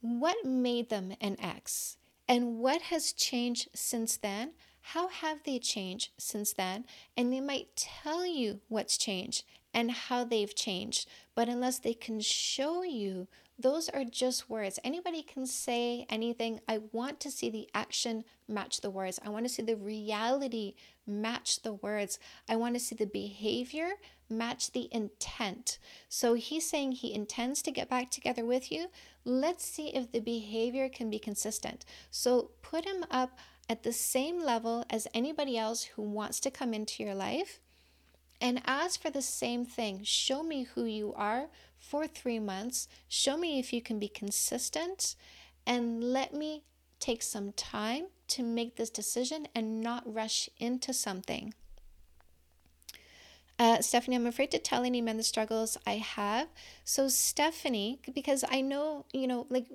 [0.00, 1.96] What made them an ex?
[2.28, 4.54] And what has changed since then?
[4.80, 6.86] How have they changed since then?
[7.16, 11.08] And they might tell you what's changed and how they've changed.
[11.36, 14.80] But unless they can show you those are just words.
[14.82, 16.60] Anybody can say anything.
[16.68, 19.20] I want to see the action match the words.
[19.24, 20.74] I want to see the reality
[21.06, 22.18] match the words.
[22.48, 23.92] I want to see the behavior
[24.28, 25.78] match the intent.
[26.08, 28.88] So he's saying he intends to get back together with you.
[29.24, 31.84] Let's see if the behavior can be consistent.
[32.10, 33.38] So put him up
[33.68, 37.60] at the same level as anybody else who wants to come into your life
[38.40, 40.00] and ask for the same thing.
[40.02, 41.46] Show me who you are
[41.78, 42.88] for three months.
[43.08, 45.14] Show me if you can be consistent
[45.66, 46.64] and let me
[46.98, 51.54] take some time to make this decision and not rush into something.
[53.58, 56.48] Uh, Stephanie, I'm afraid to tell any men the struggles I have.
[56.84, 59.66] So, Stephanie, because I know, you know, like,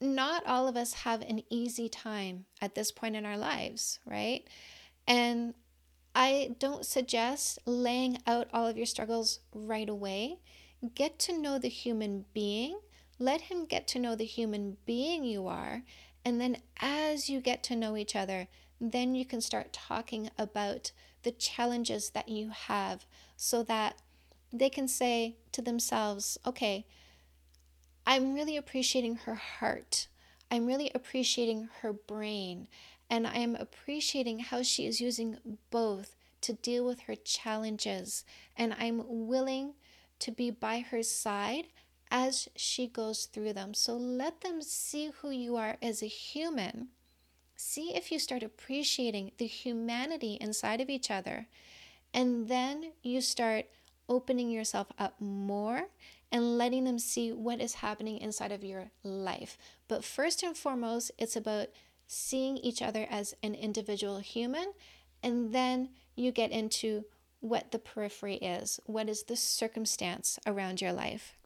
[0.00, 4.42] not all of us have an easy time at this point in our lives, right?
[5.06, 5.54] And
[6.14, 10.38] I don't suggest laying out all of your struggles right away.
[10.94, 12.80] Get to know the human being.
[13.18, 15.82] Let him get to know the human being you are.
[16.24, 18.48] And then as you get to know each other,
[18.80, 20.92] then you can start talking about
[21.22, 23.06] the challenges that you have
[23.36, 23.96] so that
[24.52, 26.86] they can say to themselves, okay,
[28.06, 30.08] I'm really appreciating her heart.
[30.50, 32.68] I'm really appreciating her brain.
[33.08, 38.24] And I'm appreciating how she is using both to deal with her challenges.
[38.56, 39.74] And I'm willing
[40.18, 41.66] to be by her side
[42.12, 43.72] as she goes through them.
[43.72, 46.88] So let them see who you are as a human.
[47.56, 51.46] See if you start appreciating the humanity inside of each other.
[52.12, 53.64] And then you start
[54.08, 55.88] opening yourself up more
[56.30, 59.56] and letting them see what is happening inside of your life.
[59.88, 61.68] But first and foremost, it's about
[62.06, 64.72] seeing each other as an individual human,
[65.22, 67.04] and then you get into
[67.40, 71.36] what the periphery is, what is the circumstance around your life.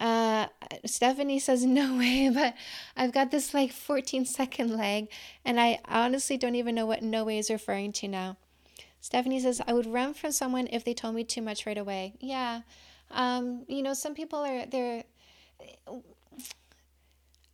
[0.00, 0.46] Uh,
[0.86, 2.54] Stephanie says, No way, but
[2.96, 5.08] I've got this like 14 second lag,
[5.44, 8.38] and I honestly don't even know what no way is referring to now.
[9.00, 12.14] Stephanie says, I would run from someone if they told me too much right away.
[12.20, 12.62] Yeah.
[13.10, 15.04] Um, you know, some people are, they're,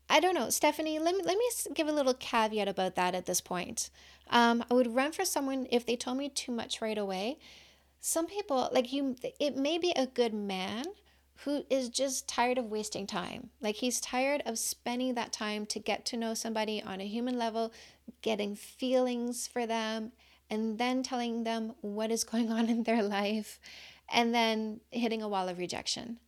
[0.09, 0.99] I don't know, Stephanie.
[0.99, 1.45] Let me let me
[1.75, 3.91] give a little caveat about that at this point.
[4.31, 7.39] Um, I would run for someone if they told me too much right away.
[8.01, 9.17] Some people like you.
[9.41, 10.85] It may be a good man
[11.45, 13.51] who is just tired of wasting time.
[13.61, 17.39] Like he's tired of spending that time to get to know somebody on a human
[17.39, 17.73] level,
[18.23, 20.13] getting feelings for them,
[20.49, 23.61] and then telling them what is going on in their life,
[24.11, 26.19] and then hitting a wall of rejection.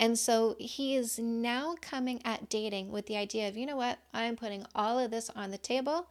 [0.00, 3.98] And so he is now coming at dating with the idea of, you know what,
[4.12, 6.08] I'm putting all of this on the table.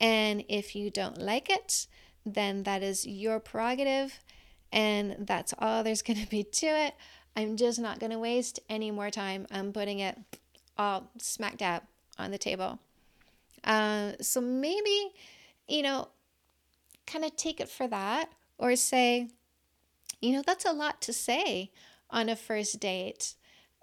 [0.00, 1.86] And if you don't like it,
[2.24, 4.20] then that is your prerogative.
[4.72, 6.94] And that's all there's going to be to it.
[7.36, 9.46] I'm just not going to waste any more time.
[9.50, 10.18] I'm putting it
[10.78, 11.82] all smack dab
[12.18, 12.78] on the table.
[13.64, 15.10] Uh, so maybe,
[15.66, 16.08] you know,
[17.06, 19.28] kind of take it for that or say,
[20.20, 21.70] you know, that's a lot to say
[22.10, 23.34] on a first date.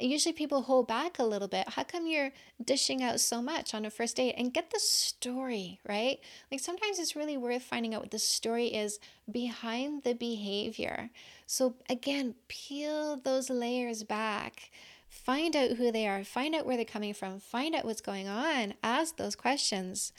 [0.01, 1.69] Usually people hold back a little bit.
[1.69, 2.31] How come you're
[2.63, 4.35] dishing out so much on a first date?
[4.37, 6.19] And get the story, right?
[6.51, 8.99] Like sometimes it's really worth finding out what the story is
[9.31, 11.09] behind the behavior.
[11.45, 14.71] So again, peel those layers back.
[15.09, 18.29] Find out who they are, find out where they're coming from, find out what's going
[18.29, 20.13] on, ask those questions.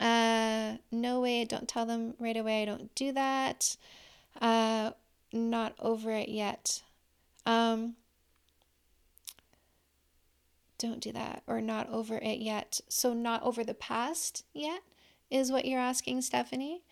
[0.00, 3.76] Uh, no way, don't tell them right away, I don't do that.
[4.40, 4.92] Uh,
[5.30, 6.82] not over it yet.
[7.44, 7.96] Um,
[10.84, 12.80] don't do that or not over it yet.
[12.88, 14.82] So not over the past yet
[15.30, 16.82] is what you're asking, Stephanie.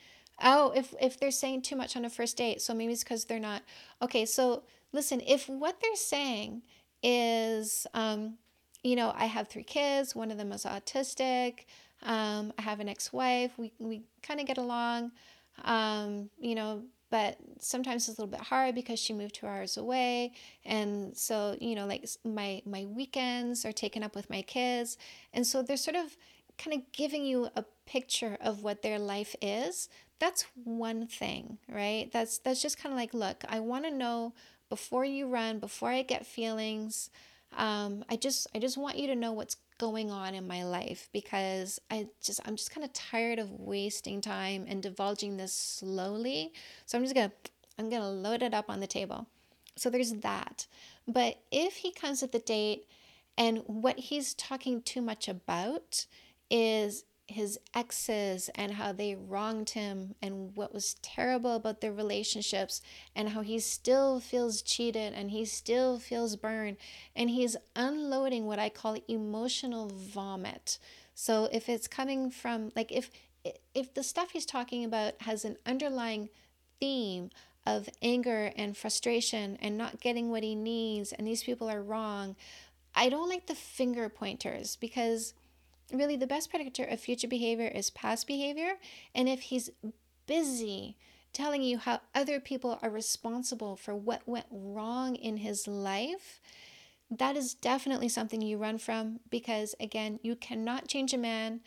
[0.43, 3.25] Oh, if if they're saying too much on a first date, so maybe it's because
[3.27, 3.63] they're not.
[4.01, 6.63] Okay, so listen, if what they're saying
[7.03, 8.39] is, um,
[8.83, 11.67] you know, I have three kids, one of them is autistic,
[12.03, 15.13] um, I have an ex-wife, we we kind of get along,
[15.65, 16.83] um, you know,
[17.13, 20.33] but sometimes it's a little bit hard because she moved two hours away.
[20.65, 24.99] And so you know like my my weekends are taken up with my kids.
[25.35, 26.17] And so they're sort of
[26.59, 29.89] kind of giving you a picture of what their life is.
[30.19, 32.11] That's one thing right?
[32.13, 34.35] That's that's just kind of like look i want to know
[34.69, 37.11] before you run before i get feelings
[37.57, 41.09] um, i just i just want you to know what's going on in my life
[41.13, 46.53] because I just I'm just kind of tired of wasting time and divulging this slowly.
[46.87, 49.27] So I'm just going to I'm going to load it up on the table.
[49.77, 50.67] So there's that.
[51.09, 52.87] But if he comes at the date
[53.37, 56.07] and what he's talking too much about
[56.51, 62.83] is his exes and how they wronged him and what was terrible about their relationships
[63.15, 66.77] and how he still feels cheated and he still feels burned
[67.15, 70.79] and he's unloading what I call emotional vomit.
[71.15, 73.11] So if it's coming from like if
[73.75, 76.29] if the stuff he's talking about has an underlying
[76.81, 77.31] theme
[77.67, 82.37] of anger and frustration and not getting what he needs and these people are wrong,
[82.95, 85.35] I don't like the finger pointers because
[85.93, 88.75] really the best predictor of future behavior is past behavior.
[89.15, 89.71] And if he's
[90.27, 90.97] busy
[91.33, 96.41] telling you how other people are responsible for what went wrong in his life,
[97.11, 101.61] that is definitely something you run from because, again, you cannot change a man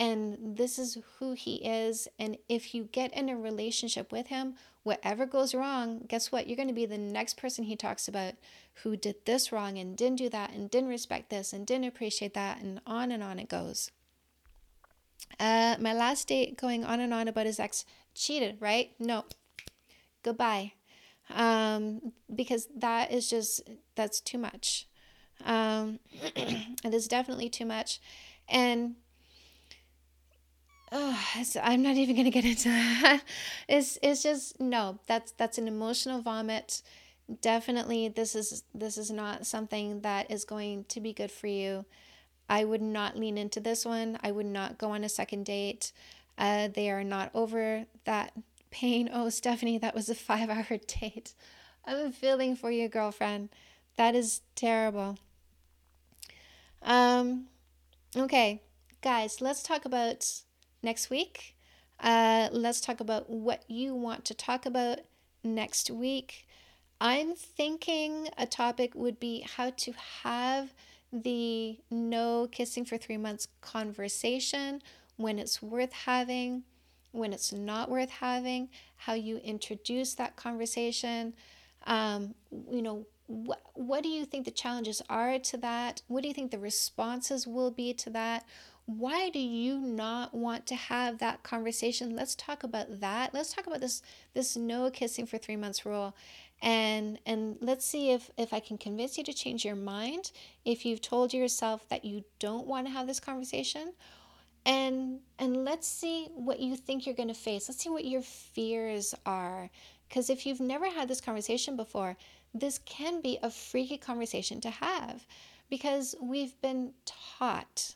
[0.00, 2.08] and this is who he is.
[2.18, 6.46] And if you get in a relationship with him, whatever goes wrong, guess what?
[6.46, 8.34] You're going to be the next person he talks about
[8.82, 12.34] who did this wrong and didn't do that and didn't respect this and didn't appreciate
[12.34, 13.90] that, and on and on it goes.
[15.38, 18.90] Uh, my last date going on and on about his ex cheated, right?
[18.98, 19.24] No.
[20.22, 20.72] Goodbye.
[21.32, 23.62] Um, because that is just,
[23.94, 24.88] that's too much.
[25.44, 26.00] Um,
[26.36, 28.00] it is definitely too much.
[28.48, 28.96] And
[30.92, 31.18] oh,
[31.62, 33.22] I'm not even gonna get into that.
[33.68, 34.98] It's it's just no.
[35.06, 36.82] That's that's an emotional vomit.
[37.42, 41.84] definitely this is this is not something that is going to be good for you.
[42.48, 44.18] I would not lean into this one.
[44.22, 45.92] I would not go on a second date.
[46.38, 48.32] Uh, they are not over that
[48.70, 49.10] pain.
[49.12, 50.66] Oh, Stephanie, that was a five hour
[51.00, 51.34] date.
[51.84, 53.50] I'm feeling for you, girlfriend.
[53.96, 55.18] That is terrible.
[56.82, 57.46] Um,
[58.16, 58.62] okay,
[59.02, 60.42] guys, let's talk about
[60.82, 61.56] next week.
[61.98, 65.00] Uh, let's talk about what you want to talk about
[65.44, 66.46] next week.
[67.00, 70.74] I'm thinking a topic would be how to have
[71.12, 74.82] the no kissing for three months conversation
[75.16, 76.62] when it's worth having,
[77.12, 81.34] when it's not worth having, how you introduce that conversation.
[81.86, 82.34] Um,
[82.70, 86.02] you know, what, what do you think the challenges are to that?
[86.08, 88.44] What do you think the responses will be to that?
[88.86, 92.16] Why do you not want to have that conversation?
[92.16, 93.32] Let's talk about that.
[93.32, 94.02] Let's talk about this
[94.34, 96.14] this no kissing for 3 months rule.
[96.62, 100.32] And and let's see if if I can convince you to change your mind
[100.64, 103.92] if you've told yourself that you don't want to have this conversation.
[104.66, 107.68] And and let's see what you think you're going to face.
[107.68, 109.70] Let's see what your fears are.
[110.08, 112.16] Because if you've never had this conversation before
[112.52, 115.26] this can be a freaky conversation to have.
[115.68, 117.94] Because we've been taught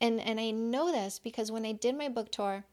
[0.00, 2.64] and and I know this because when I did my book tour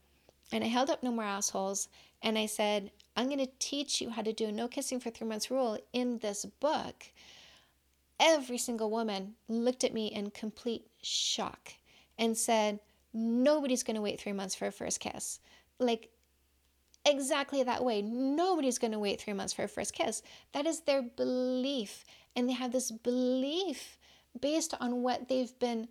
[0.51, 1.87] and I held up no more assholes
[2.21, 5.09] and I said I'm going to teach you how to do a no kissing for
[5.09, 7.11] 3 months rule in this book
[8.19, 11.73] every single woman looked at me in complete shock
[12.17, 12.79] and said
[13.13, 15.39] nobody's going to wait 3 months for a first kiss
[15.79, 16.09] like
[17.05, 18.01] exactly that way.
[18.01, 20.21] Nobody's going to wait three months for a first kiss.
[20.53, 22.05] That is their belief.
[22.35, 23.97] And they have this belief
[24.39, 25.87] based on what they've been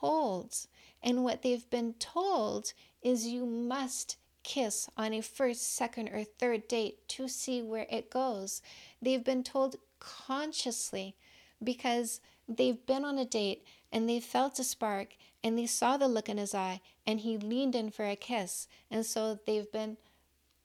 [0.00, 0.54] told.
[1.02, 2.72] And what they've been told
[3.02, 8.10] is you must kiss on a first, second, or third date to see where it
[8.10, 8.62] goes.
[9.00, 11.14] They've been told consciously
[11.62, 16.08] because they've been on a date and they felt a spark and they saw the
[16.08, 18.68] look in his eye and he leaned in for a kiss.
[18.90, 19.96] And so they've been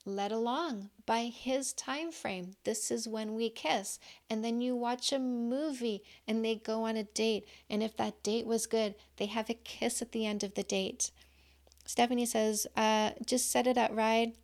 [0.04, 2.52] led along by his time frame.
[2.64, 3.98] This is when we kiss.
[4.28, 7.46] And then you watch a movie and they go on a date.
[7.70, 10.62] And if that date was good, they have a kiss at the end of the
[10.62, 11.10] date.
[11.86, 14.34] Stephanie says, uh, just set it out right.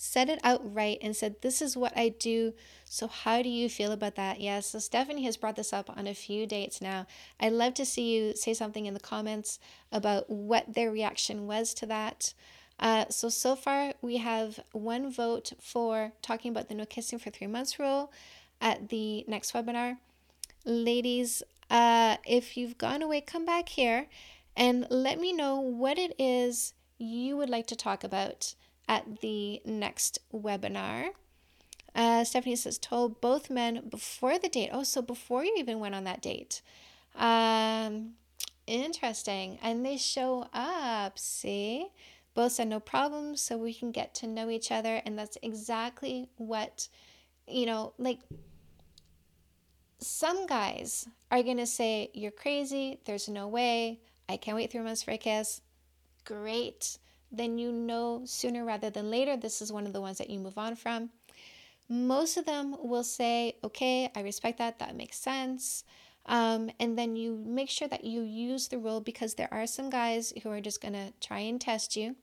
[0.00, 2.54] Set it out right and said, This is what I do.
[2.84, 4.40] So, how do you feel about that?
[4.40, 4.44] Yes.
[4.44, 7.08] Yeah, so, Stephanie has brought this up on a few dates now.
[7.40, 9.58] I'd love to see you say something in the comments
[9.90, 12.32] about what their reaction was to that.
[12.78, 17.30] Uh, so, so far we have one vote for talking about the no kissing for
[17.30, 18.12] three months rule
[18.60, 19.98] at the next webinar.
[20.64, 24.06] Ladies, uh, if you've gone away, come back here
[24.56, 28.54] and let me know what it is you would like to talk about
[28.88, 31.10] at the next webinar.
[31.94, 34.70] Uh, Stephanie says, told both men before the date.
[34.72, 36.62] Oh, so before you even went on that date.
[37.16, 38.12] Um,
[38.66, 39.58] interesting.
[39.62, 41.88] And they show up, see?
[42.38, 46.28] Both said no problems so we can get to know each other and that's exactly
[46.36, 46.86] what
[47.48, 48.20] you know like
[49.98, 54.82] some guys are going to say you're crazy there's no way i can't wait three
[54.82, 55.62] months for a kiss.
[56.24, 56.98] Great.
[57.32, 60.38] Then you know sooner rather than later this is one of the ones that you
[60.38, 61.10] move on from.
[61.88, 65.82] Most of them will say okay i respect that that makes sense.
[66.26, 69.90] Um, and then you make sure that you use the rule because there are some
[69.90, 72.14] guys who are just going to try and test you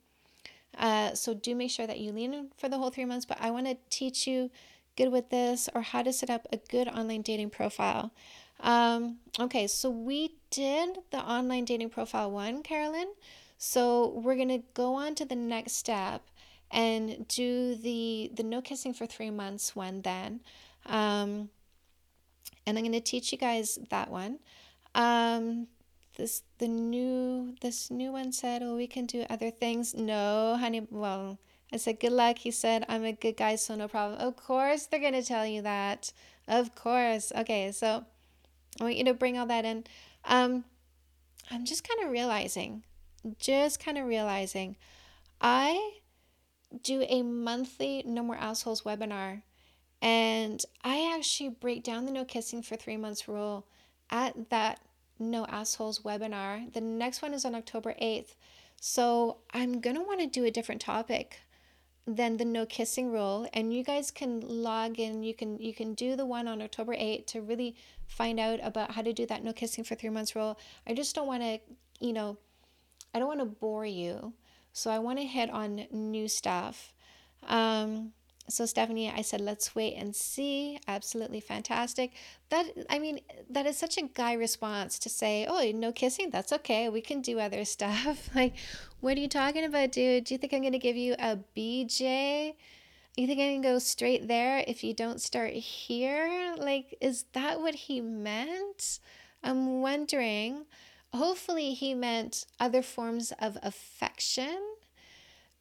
[0.78, 3.26] uh, so do make sure that you lean in for the whole three months.
[3.26, 4.49] But I want to teach you
[4.95, 8.11] good with this or how to set up a good online dating profile.
[8.59, 13.07] Um, okay, so we did the online dating profile one, Carolyn.
[13.57, 16.21] So we're gonna go on to the next step
[16.71, 20.41] and do the the no kissing for three months one then.
[20.86, 21.49] Um,
[22.65, 24.39] and I'm gonna teach you guys that one.
[24.93, 25.67] Um,
[26.16, 30.88] this the new this new one said, "Oh, we can do other things." No, honey.
[30.89, 31.39] Well,
[31.72, 34.86] I said, "Good luck." He said, "I'm a good guy, so no problem." Of course,
[34.86, 36.13] they're gonna tell you that.
[36.47, 37.32] Of course.
[37.36, 38.05] Okay, so
[38.80, 39.86] I want you to bring all that in.
[40.26, 40.66] Um,
[41.51, 42.84] I'm just kind of realizing,
[43.39, 44.78] just kind of realizing,
[45.41, 45.99] I
[46.82, 49.43] do a monthly No More Assholes webinar,
[50.01, 53.68] and I actually break down the no kissing for three months rule
[54.09, 54.80] at that
[55.20, 56.72] no Assholes webinar.
[56.74, 58.36] The next one is on October 8th.
[58.80, 61.39] So I'm going to want to do a different topic
[62.07, 65.95] than the no kissing rule and you guys can log in you can you can
[65.95, 69.43] do the one on October 8th to really find out about how to do that
[69.43, 70.59] no kissing for 3 months rule.
[70.86, 71.59] I just don't want to,
[71.99, 72.38] you know,
[73.13, 74.34] I don't want to bore you.
[74.72, 76.93] So I want to hit on new stuff.
[77.47, 78.11] Um
[78.47, 80.79] so Stephanie, I said, let's wait and see.
[80.87, 82.11] Absolutely fantastic.
[82.49, 83.19] That I mean,
[83.49, 86.29] that is such a guy response to say, oh, no kissing.
[86.29, 86.89] That's okay.
[86.89, 88.29] We can do other stuff.
[88.35, 88.55] like,
[88.99, 90.25] what are you talking about, dude?
[90.25, 92.55] Do you think I'm gonna give you a BJ?
[93.17, 96.53] You think I can go straight there if you don't start here?
[96.57, 98.99] Like, is that what he meant?
[99.43, 100.65] I'm wondering.
[101.13, 104.74] Hopefully, he meant other forms of affection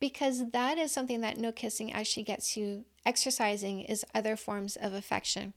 [0.05, 4.93] because that is something that no kissing actually gets you exercising is other forms of
[4.93, 5.55] affection.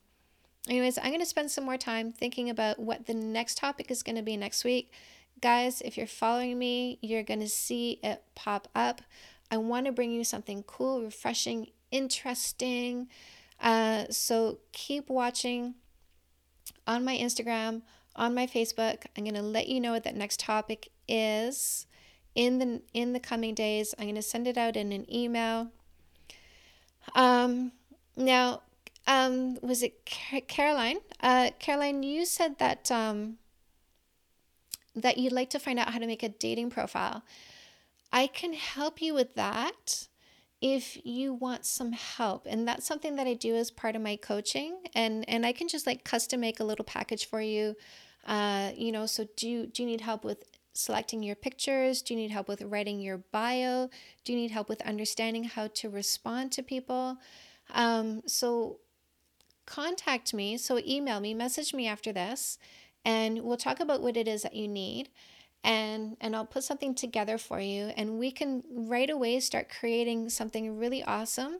[0.70, 4.04] Anyways, I'm going to spend some more time thinking about what the next topic is
[4.04, 4.93] going to be next week.
[5.41, 9.02] Guys, if you're following me, you're going to see it pop up.
[9.52, 13.10] I want to bring you something cool, refreshing, interesting.
[13.60, 15.76] Uh, so keep watching
[16.88, 17.82] on my Instagram,
[18.16, 19.08] on my Facebook.
[19.18, 21.86] I'm going to let you know what that next topic is
[22.38, 23.93] in the in the coming days.
[23.97, 25.71] I'm going to send it out in an email.
[27.15, 27.71] Um,
[28.15, 28.61] now,
[29.07, 30.99] um, was it Caroline?
[31.19, 33.38] Uh, Caroline, you said that um,
[34.95, 37.23] that you'd like to find out how to make a dating profile.
[38.13, 40.07] I can help you with that
[40.61, 44.15] if you want some help and that's something that i do as part of my
[44.15, 47.75] coaching and and i can just like custom make a little package for you
[48.25, 52.01] uh, you know so do you do you need help with selecting your pictures?
[52.01, 53.89] Do you need help with writing your bio?
[54.23, 57.17] Do you need help with understanding how to respond to people?
[57.73, 58.80] Um, so
[59.65, 60.57] contact me.
[60.57, 62.57] So email me, message me after this,
[63.03, 65.09] and we'll talk about what it is that you need.
[65.63, 70.30] And, and I'll put something together for you, and we can right away start creating
[70.30, 71.59] something really awesome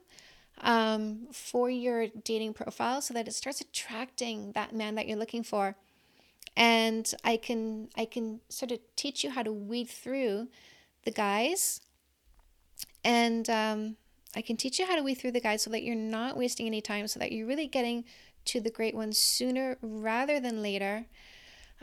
[0.60, 5.42] um, for your dating profile so that it starts attracting that man that you're looking
[5.42, 5.76] for
[6.58, 10.48] and I can I can sort of teach you how to weed through
[11.04, 11.80] the guys,
[13.04, 13.96] and um,
[14.34, 16.66] I can teach you how to weed through the guys so that you're not wasting
[16.66, 18.04] any time, so that you're really getting
[18.46, 21.06] to the great ones sooner rather than later.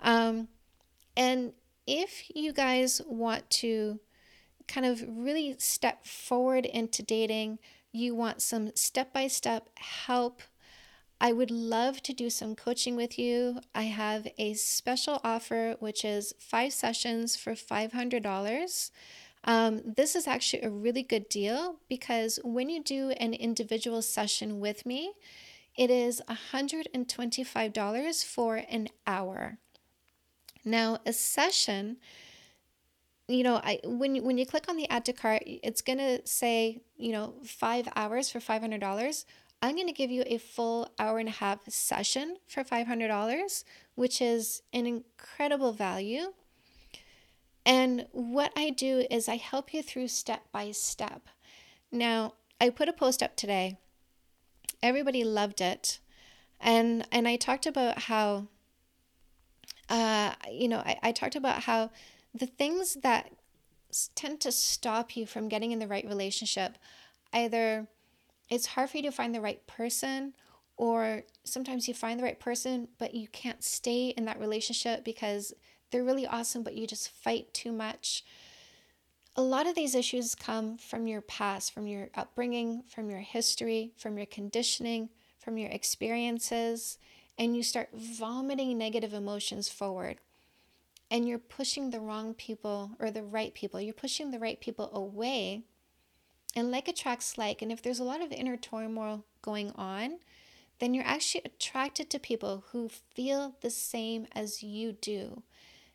[0.03, 0.49] Um,
[1.15, 1.53] and
[1.87, 4.01] if you guys want to
[4.67, 7.59] kind of really step forward into dating,
[7.93, 10.41] you want some step by step help
[11.19, 13.59] I would love to do some coaching with you.
[13.73, 18.91] I have a special offer, which is five sessions for $500.
[19.43, 24.59] Um, this is actually a really good deal because when you do an individual session
[24.59, 25.13] with me,
[25.77, 29.57] it is $125 for an hour.
[30.63, 31.97] Now, a session,
[33.27, 36.81] you know, I when when you click on the add to cart, it's gonna say,
[36.97, 39.25] you know, five hours for five hundred dollars.
[39.61, 43.63] I'm going to give you a full hour and a half session for $500,
[43.95, 46.33] which is an incredible value.
[47.65, 51.29] And what I do is I help you through step by step.
[51.91, 53.77] Now, I put a post up today.
[54.83, 55.99] Everybody loved it.
[56.59, 58.47] And and I talked about how
[59.89, 61.91] uh, you know, I, I talked about how
[62.33, 63.31] the things that
[64.15, 66.77] tend to stop you from getting in the right relationship
[67.31, 67.87] either
[68.49, 70.33] it's hard for you to find the right person
[70.77, 75.53] or sometimes you find the right person but you can't stay in that relationship because
[75.91, 78.23] they're really awesome but you just fight too much.
[79.37, 83.91] A lot of these issues come from your past from your upbringing from your history
[83.97, 86.97] from your conditioning from your experiences
[87.37, 90.17] and you start vomiting negative emotions forward.
[91.11, 93.79] And you're pushing the wrong people or the right people.
[93.79, 95.63] You're pushing the right people away
[96.55, 97.61] and like attracts like.
[97.61, 100.19] And if there's a lot of inner turmoil going on,
[100.79, 105.43] then you're actually attracted to people who feel the same as you do.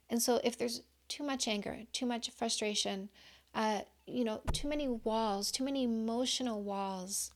[0.09, 3.09] And so if there's too much anger, too much frustration,
[3.55, 7.33] uh, you know, too many walls, too many emotional walls,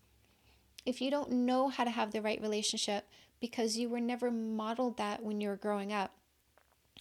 [0.86, 3.06] if you don't know how to have the right relationship
[3.40, 6.12] because you were never modeled that when you were growing up,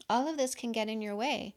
[0.10, 1.56] all of this can get in your way.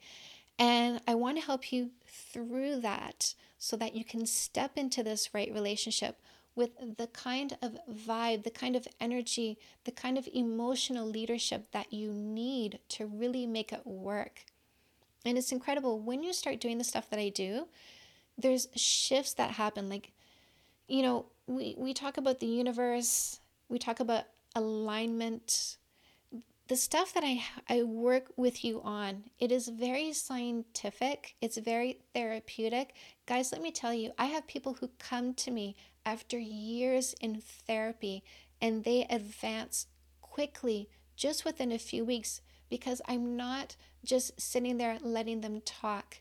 [0.59, 5.35] And I want to help you through that so that you can step into this
[5.35, 6.21] right relationship
[6.55, 11.93] with the kind of vibe, the kind of energy, the kind of emotional leadership that
[11.93, 14.47] you need to really make it work.
[15.25, 17.69] And it's incredible when you start doing the stuff that I do,
[18.39, 19.89] there's shifts that happen.
[19.89, 20.13] Like,
[20.89, 25.77] you know, we, we talk about the universe, we talk about alignment,
[26.69, 32.01] the stuff that I, I work with you on, it is very scientific, it's very
[32.13, 32.95] therapeutic.
[33.27, 37.41] Guys, let me tell you, I have people who come to me after years in
[37.41, 38.25] therapy
[38.61, 39.87] and they advance
[40.21, 46.19] quickly just within a few weeks because I'm not just sitting there letting them talk.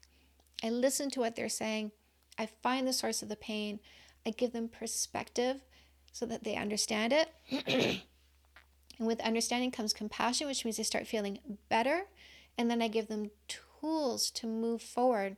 [0.64, 1.92] I listen to what they're saying,
[2.38, 3.80] I find the source of the pain.
[4.26, 5.64] I give them perspective
[6.12, 8.02] so that they understand it.
[8.98, 11.40] and with understanding comes compassion, which means they start feeling
[11.70, 12.04] better.
[12.58, 15.38] And then I give them tools to move forward.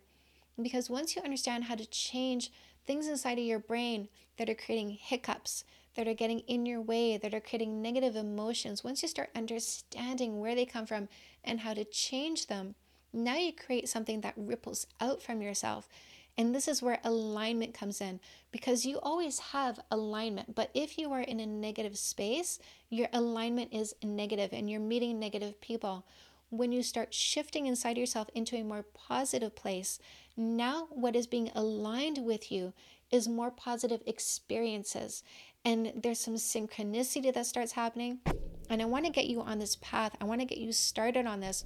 [0.61, 2.51] Because once you understand how to change
[2.85, 5.63] things inside of your brain that are creating hiccups,
[5.95, 10.39] that are getting in your way, that are creating negative emotions, once you start understanding
[10.39, 11.09] where they come from
[11.43, 12.75] and how to change them,
[13.11, 15.89] now you create something that ripples out from yourself.
[16.37, 18.19] And this is where alignment comes in
[18.51, 20.53] because you always have alignment.
[20.53, 22.59] But if you are in a negative space,
[22.89, 26.05] your alignment is negative and you're meeting negative people.
[26.49, 29.99] When you start shifting inside yourself into a more positive place,
[30.37, 32.73] now what is being aligned with you
[33.11, 35.23] is more positive experiences.
[35.65, 38.19] And there's some synchronicity that starts happening.
[38.69, 40.15] And I want to get you on this path.
[40.21, 41.65] I want to get you started on this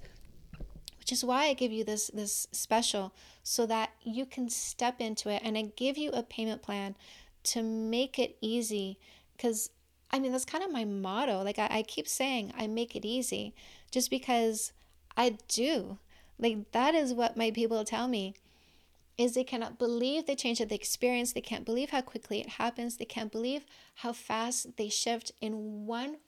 [1.11, 5.27] which is why I give you this this special so that you can step into
[5.29, 5.41] it.
[5.43, 6.95] And I give you a payment plan
[7.43, 8.97] to make it easy
[9.35, 9.71] because
[10.09, 11.43] I mean that's kind of my motto.
[11.43, 13.53] Like I, I keep saying I make it easy
[13.91, 14.71] just because
[15.17, 15.97] I do.
[16.39, 18.33] Like that is what my people tell me
[19.17, 21.33] is they cannot believe the change that they experience.
[21.33, 22.95] They can't believe how quickly it happens.
[22.95, 26.19] They can't believe how fast they shift in one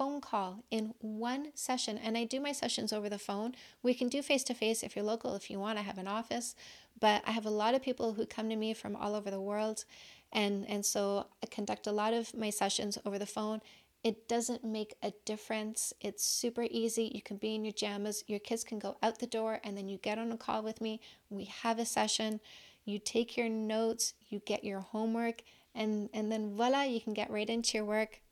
[0.00, 1.98] phone call in one session.
[1.98, 3.54] And I do my sessions over the phone.
[3.82, 5.78] We can do face to face if you're local, if you want.
[5.78, 6.56] I have an office,
[6.98, 9.42] but I have a lot of people who come to me from all over the
[9.42, 9.84] world.
[10.32, 13.60] And, and so I conduct a lot of my sessions over the phone.
[14.02, 15.92] It doesn't make a difference.
[16.00, 17.12] It's super easy.
[17.14, 18.24] You can be in your jammies.
[18.26, 20.80] Your kids can go out the door and then you get on a call with
[20.80, 21.02] me.
[21.28, 22.40] We have a session.
[22.86, 25.42] You take your notes, you get your homework,
[25.74, 28.22] and, and then voila, you can get right into your work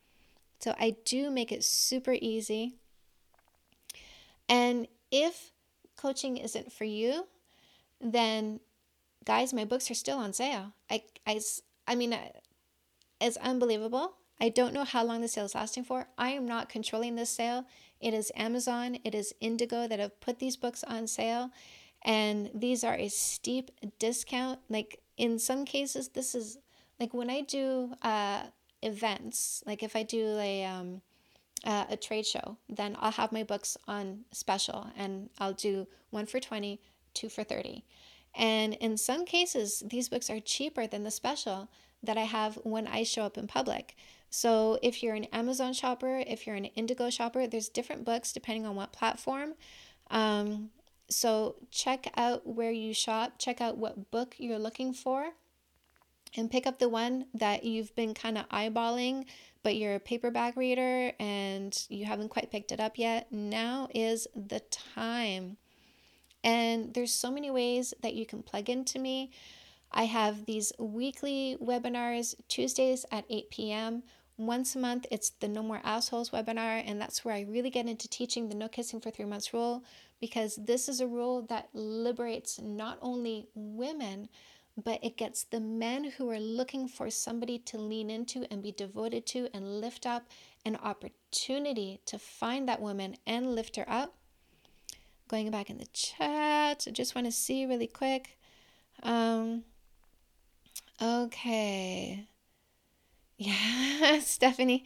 [0.61, 2.75] so I do make it super easy.
[4.49, 5.53] And if
[5.97, 7.27] coaching isn't for you,
[8.01, 8.61] then
[9.25, 10.73] guys, my books are still on sale.
[10.91, 11.41] I, I,
[11.87, 12.17] I mean,
[13.21, 14.15] it's unbelievable.
[14.41, 16.07] I don't know how long the sale is lasting for.
[16.17, 17.67] I am not controlling this sale.
[18.01, 21.51] It is Amazon, it is Indigo that have put these books on sale.
[22.03, 24.61] And these are a steep discount.
[24.69, 26.59] Like in some cases, this is
[27.01, 28.45] like when I do uh,
[28.83, 31.03] events, like if I do a um,
[31.65, 36.27] uh, a trade show, then I'll have my books on special, and I'll do one
[36.27, 36.81] for twenty,
[37.15, 37.85] two for thirty,
[38.35, 41.69] and in some cases, these books are cheaper than the special
[42.03, 43.97] that I have when I show up in public.
[44.31, 48.67] So if you're an Amazon shopper, if you're an Indigo shopper, there's different books depending
[48.67, 49.55] on what platform.
[50.11, 50.71] Um,
[51.09, 55.31] so check out where you shop, check out what book you're looking for
[56.37, 59.27] and pick up the one that you've been kind of eyeballing,
[59.63, 63.33] but you're a paperback reader and you haven't quite picked it up yet.
[63.33, 65.57] Now is the time.
[66.45, 69.31] And there's so many ways that you can plug into me.
[69.91, 74.03] I have these weekly webinars, Tuesdays at 8 p.m.
[74.37, 77.89] Once a month, it's the No More Assholes webinar, and that's where I really get
[77.89, 79.83] into teaching the no kissing for three months rule
[80.21, 84.29] because this is a rule that liberates not only women,
[84.83, 88.71] but it gets the men who are looking for somebody to lean into and be
[88.71, 90.29] devoted to and lift up
[90.65, 94.15] an opportunity to find that woman and lift her up.
[95.27, 98.39] Going back in the chat, I just want to see really quick.
[99.03, 99.65] Um,
[101.03, 102.27] okay.
[103.41, 104.85] Yeah, Stephanie.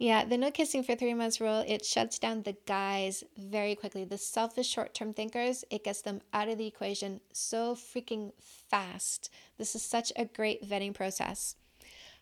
[0.00, 4.06] Yeah, the no kissing for three months rule, it shuts down the guys very quickly.
[4.06, 9.28] The selfish short term thinkers, it gets them out of the equation so freaking fast.
[9.58, 11.54] This is such a great vetting process.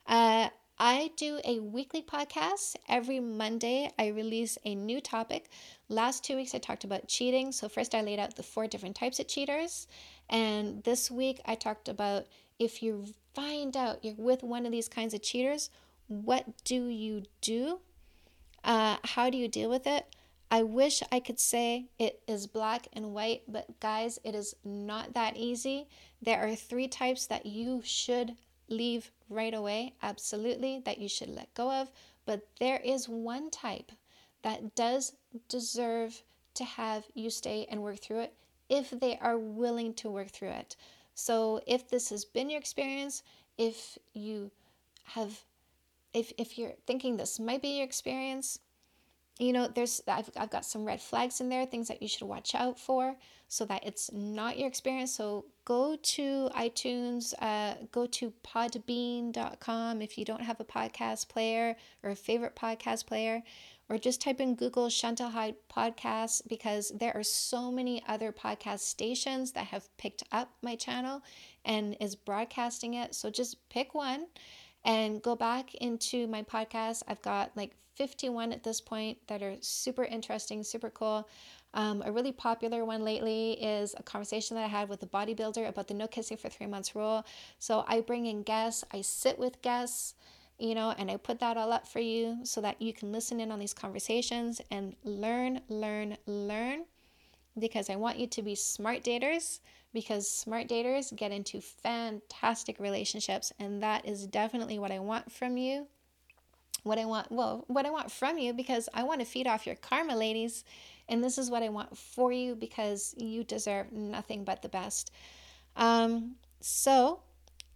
[0.08, 2.74] Uh, I do a weekly podcast.
[2.88, 5.48] Every Monday, I release a new topic.
[5.88, 7.52] Last two weeks, I talked about cheating.
[7.52, 9.86] So, first, I laid out the four different types of cheaters.
[10.28, 12.26] And this week, I talked about
[12.58, 15.70] if you find out you're with one of these kinds of cheaters,
[16.08, 17.80] what do you do?
[18.64, 20.06] Uh, how do you deal with it?
[20.50, 25.12] I wish I could say it is black and white, but guys, it is not
[25.12, 25.88] that easy.
[26.22, 28.34] There are three types that you should
[28.68, 31.90] leave right away, absolutely, that you should let go of.
[32.24, 33.92] But there is one type
[34.42, 35.12] that does
[35.48, 36.22] deserve
[36.54, 38.34] to have you stay and work through it
[38.68, 40.76] if they are willing to work through it.
[41.14, 43.22] So, if this has been your experience,
[43.56, 44.50] if you
[45.04, 45.42] have
[46.12, 48.58] if, if you're thinking this might be your experience,
[49.38, 52.26] you know, there's I've, I've got some red flags in there, things that you should
[52.26, 53.16] watch out for
[53.46, 55.14] so that it's not your experience.
[55.14, 61.76] So go to iTunes, uh, go to podbean.com if you don't have a podcast player
[62.02, 63.42] or a favorite podcast player,
[63.88, 68.80] or just type in Google Chantal Heide podcast because there are so many other podcast
[68.80, 71.22] stations that have picked up my channel
[71.64, 73.14] and is broadcasting it.
[73.14, 74.26] So just pick one
[74.84, 77.02] and go back into my podcast.
[77.08, 81.28] I've got like 51 at this point that are super interesting, super cool.
[81.74, 85.68] Um, a really popular one lately is a conversation that I had with a bodybuilder
[85.68, 87.26] about the no kissing for three months rule.
[87.58, 90.14] So I bring in guests, I sit with guests,
[90.58, 93.40] you know, and I put that all up for you so that you can listen
[93.40, 96.84] in on these conversations and learn, learn, learn.
[97.58, 99.60] Because I want you to be smart daters
[99.92, 105.56] because smart daters get into fantastic relationships and that is definitely what I want from
[105.56, 105.86] you.
[106.84, 109.66] What I want, well, what I want from you because I want to feed off
[109.66, 110.64] your karma, ladies.
[111.08, 115.10] And this is what I want for you because you deserve nothing but the best.
[115.76, 117.20] Um, so,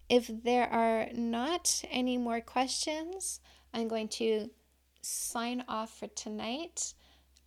[0.09, 3.39] if there are not any more questions,
[3.73, 4.49] I'm going to
[5.01, 6.93] sign off for tonight.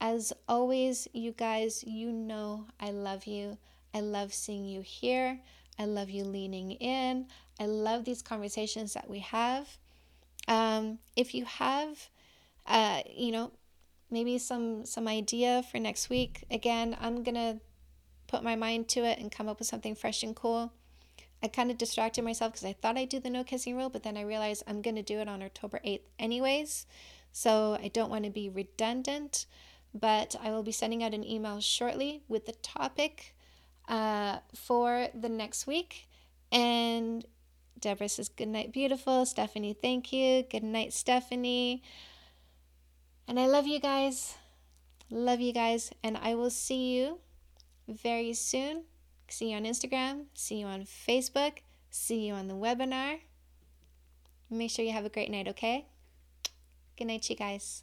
[0.00, 3.58] As always, you guys, you know I love you.
[3.94, 5.40] I love seeing you here.
[5.78, 7.26] I love you leaning in.
[7.58, 9.78] I love these conversations that we have.
[10.48, 12.08] Um, if you have,
[12.66, 13.52] uh, you know,
[14.10, 17.60] maybe some some idea for next week, again, I'm gonna
[18.26, 20.72] put my mind to it and come up with something fresh and cool.
[21.42, 24.02] I kind of distracted myself because I thought I'd do the no kissing rule, but
[24.02, 26.86] then I realized I'm gonna do it on October 8th anyways.
[27.32, 29.44] So I don't want to be redundant,
[30.00, 33.34] but I will be sending out an email shortly with the topic
[33.88, 36.08] uh, for the next week.
[36.52, 37.24] And
[37.78, 39.26] Deborah says, Good night, beautiful.
[39.26, 40.42] Stephanie, thank you.
[40.42, 41.82] Good night, Stephanie.
[43.28, 44.34] And I love you guys.
[45.10, 45.90] Love you guys.
[46.02, 47.18] And I will see you
[47.88, 48.84] very soon.
[49.28, 50.26] See you on Instagram.
[50.34, 51.58] See you on Facebook.
[51.90, 53.20] See you on the webinar.
[54.48, 55.86] Make sure you have a great night, okay?
[56.96, 57.82] Good night, you guys.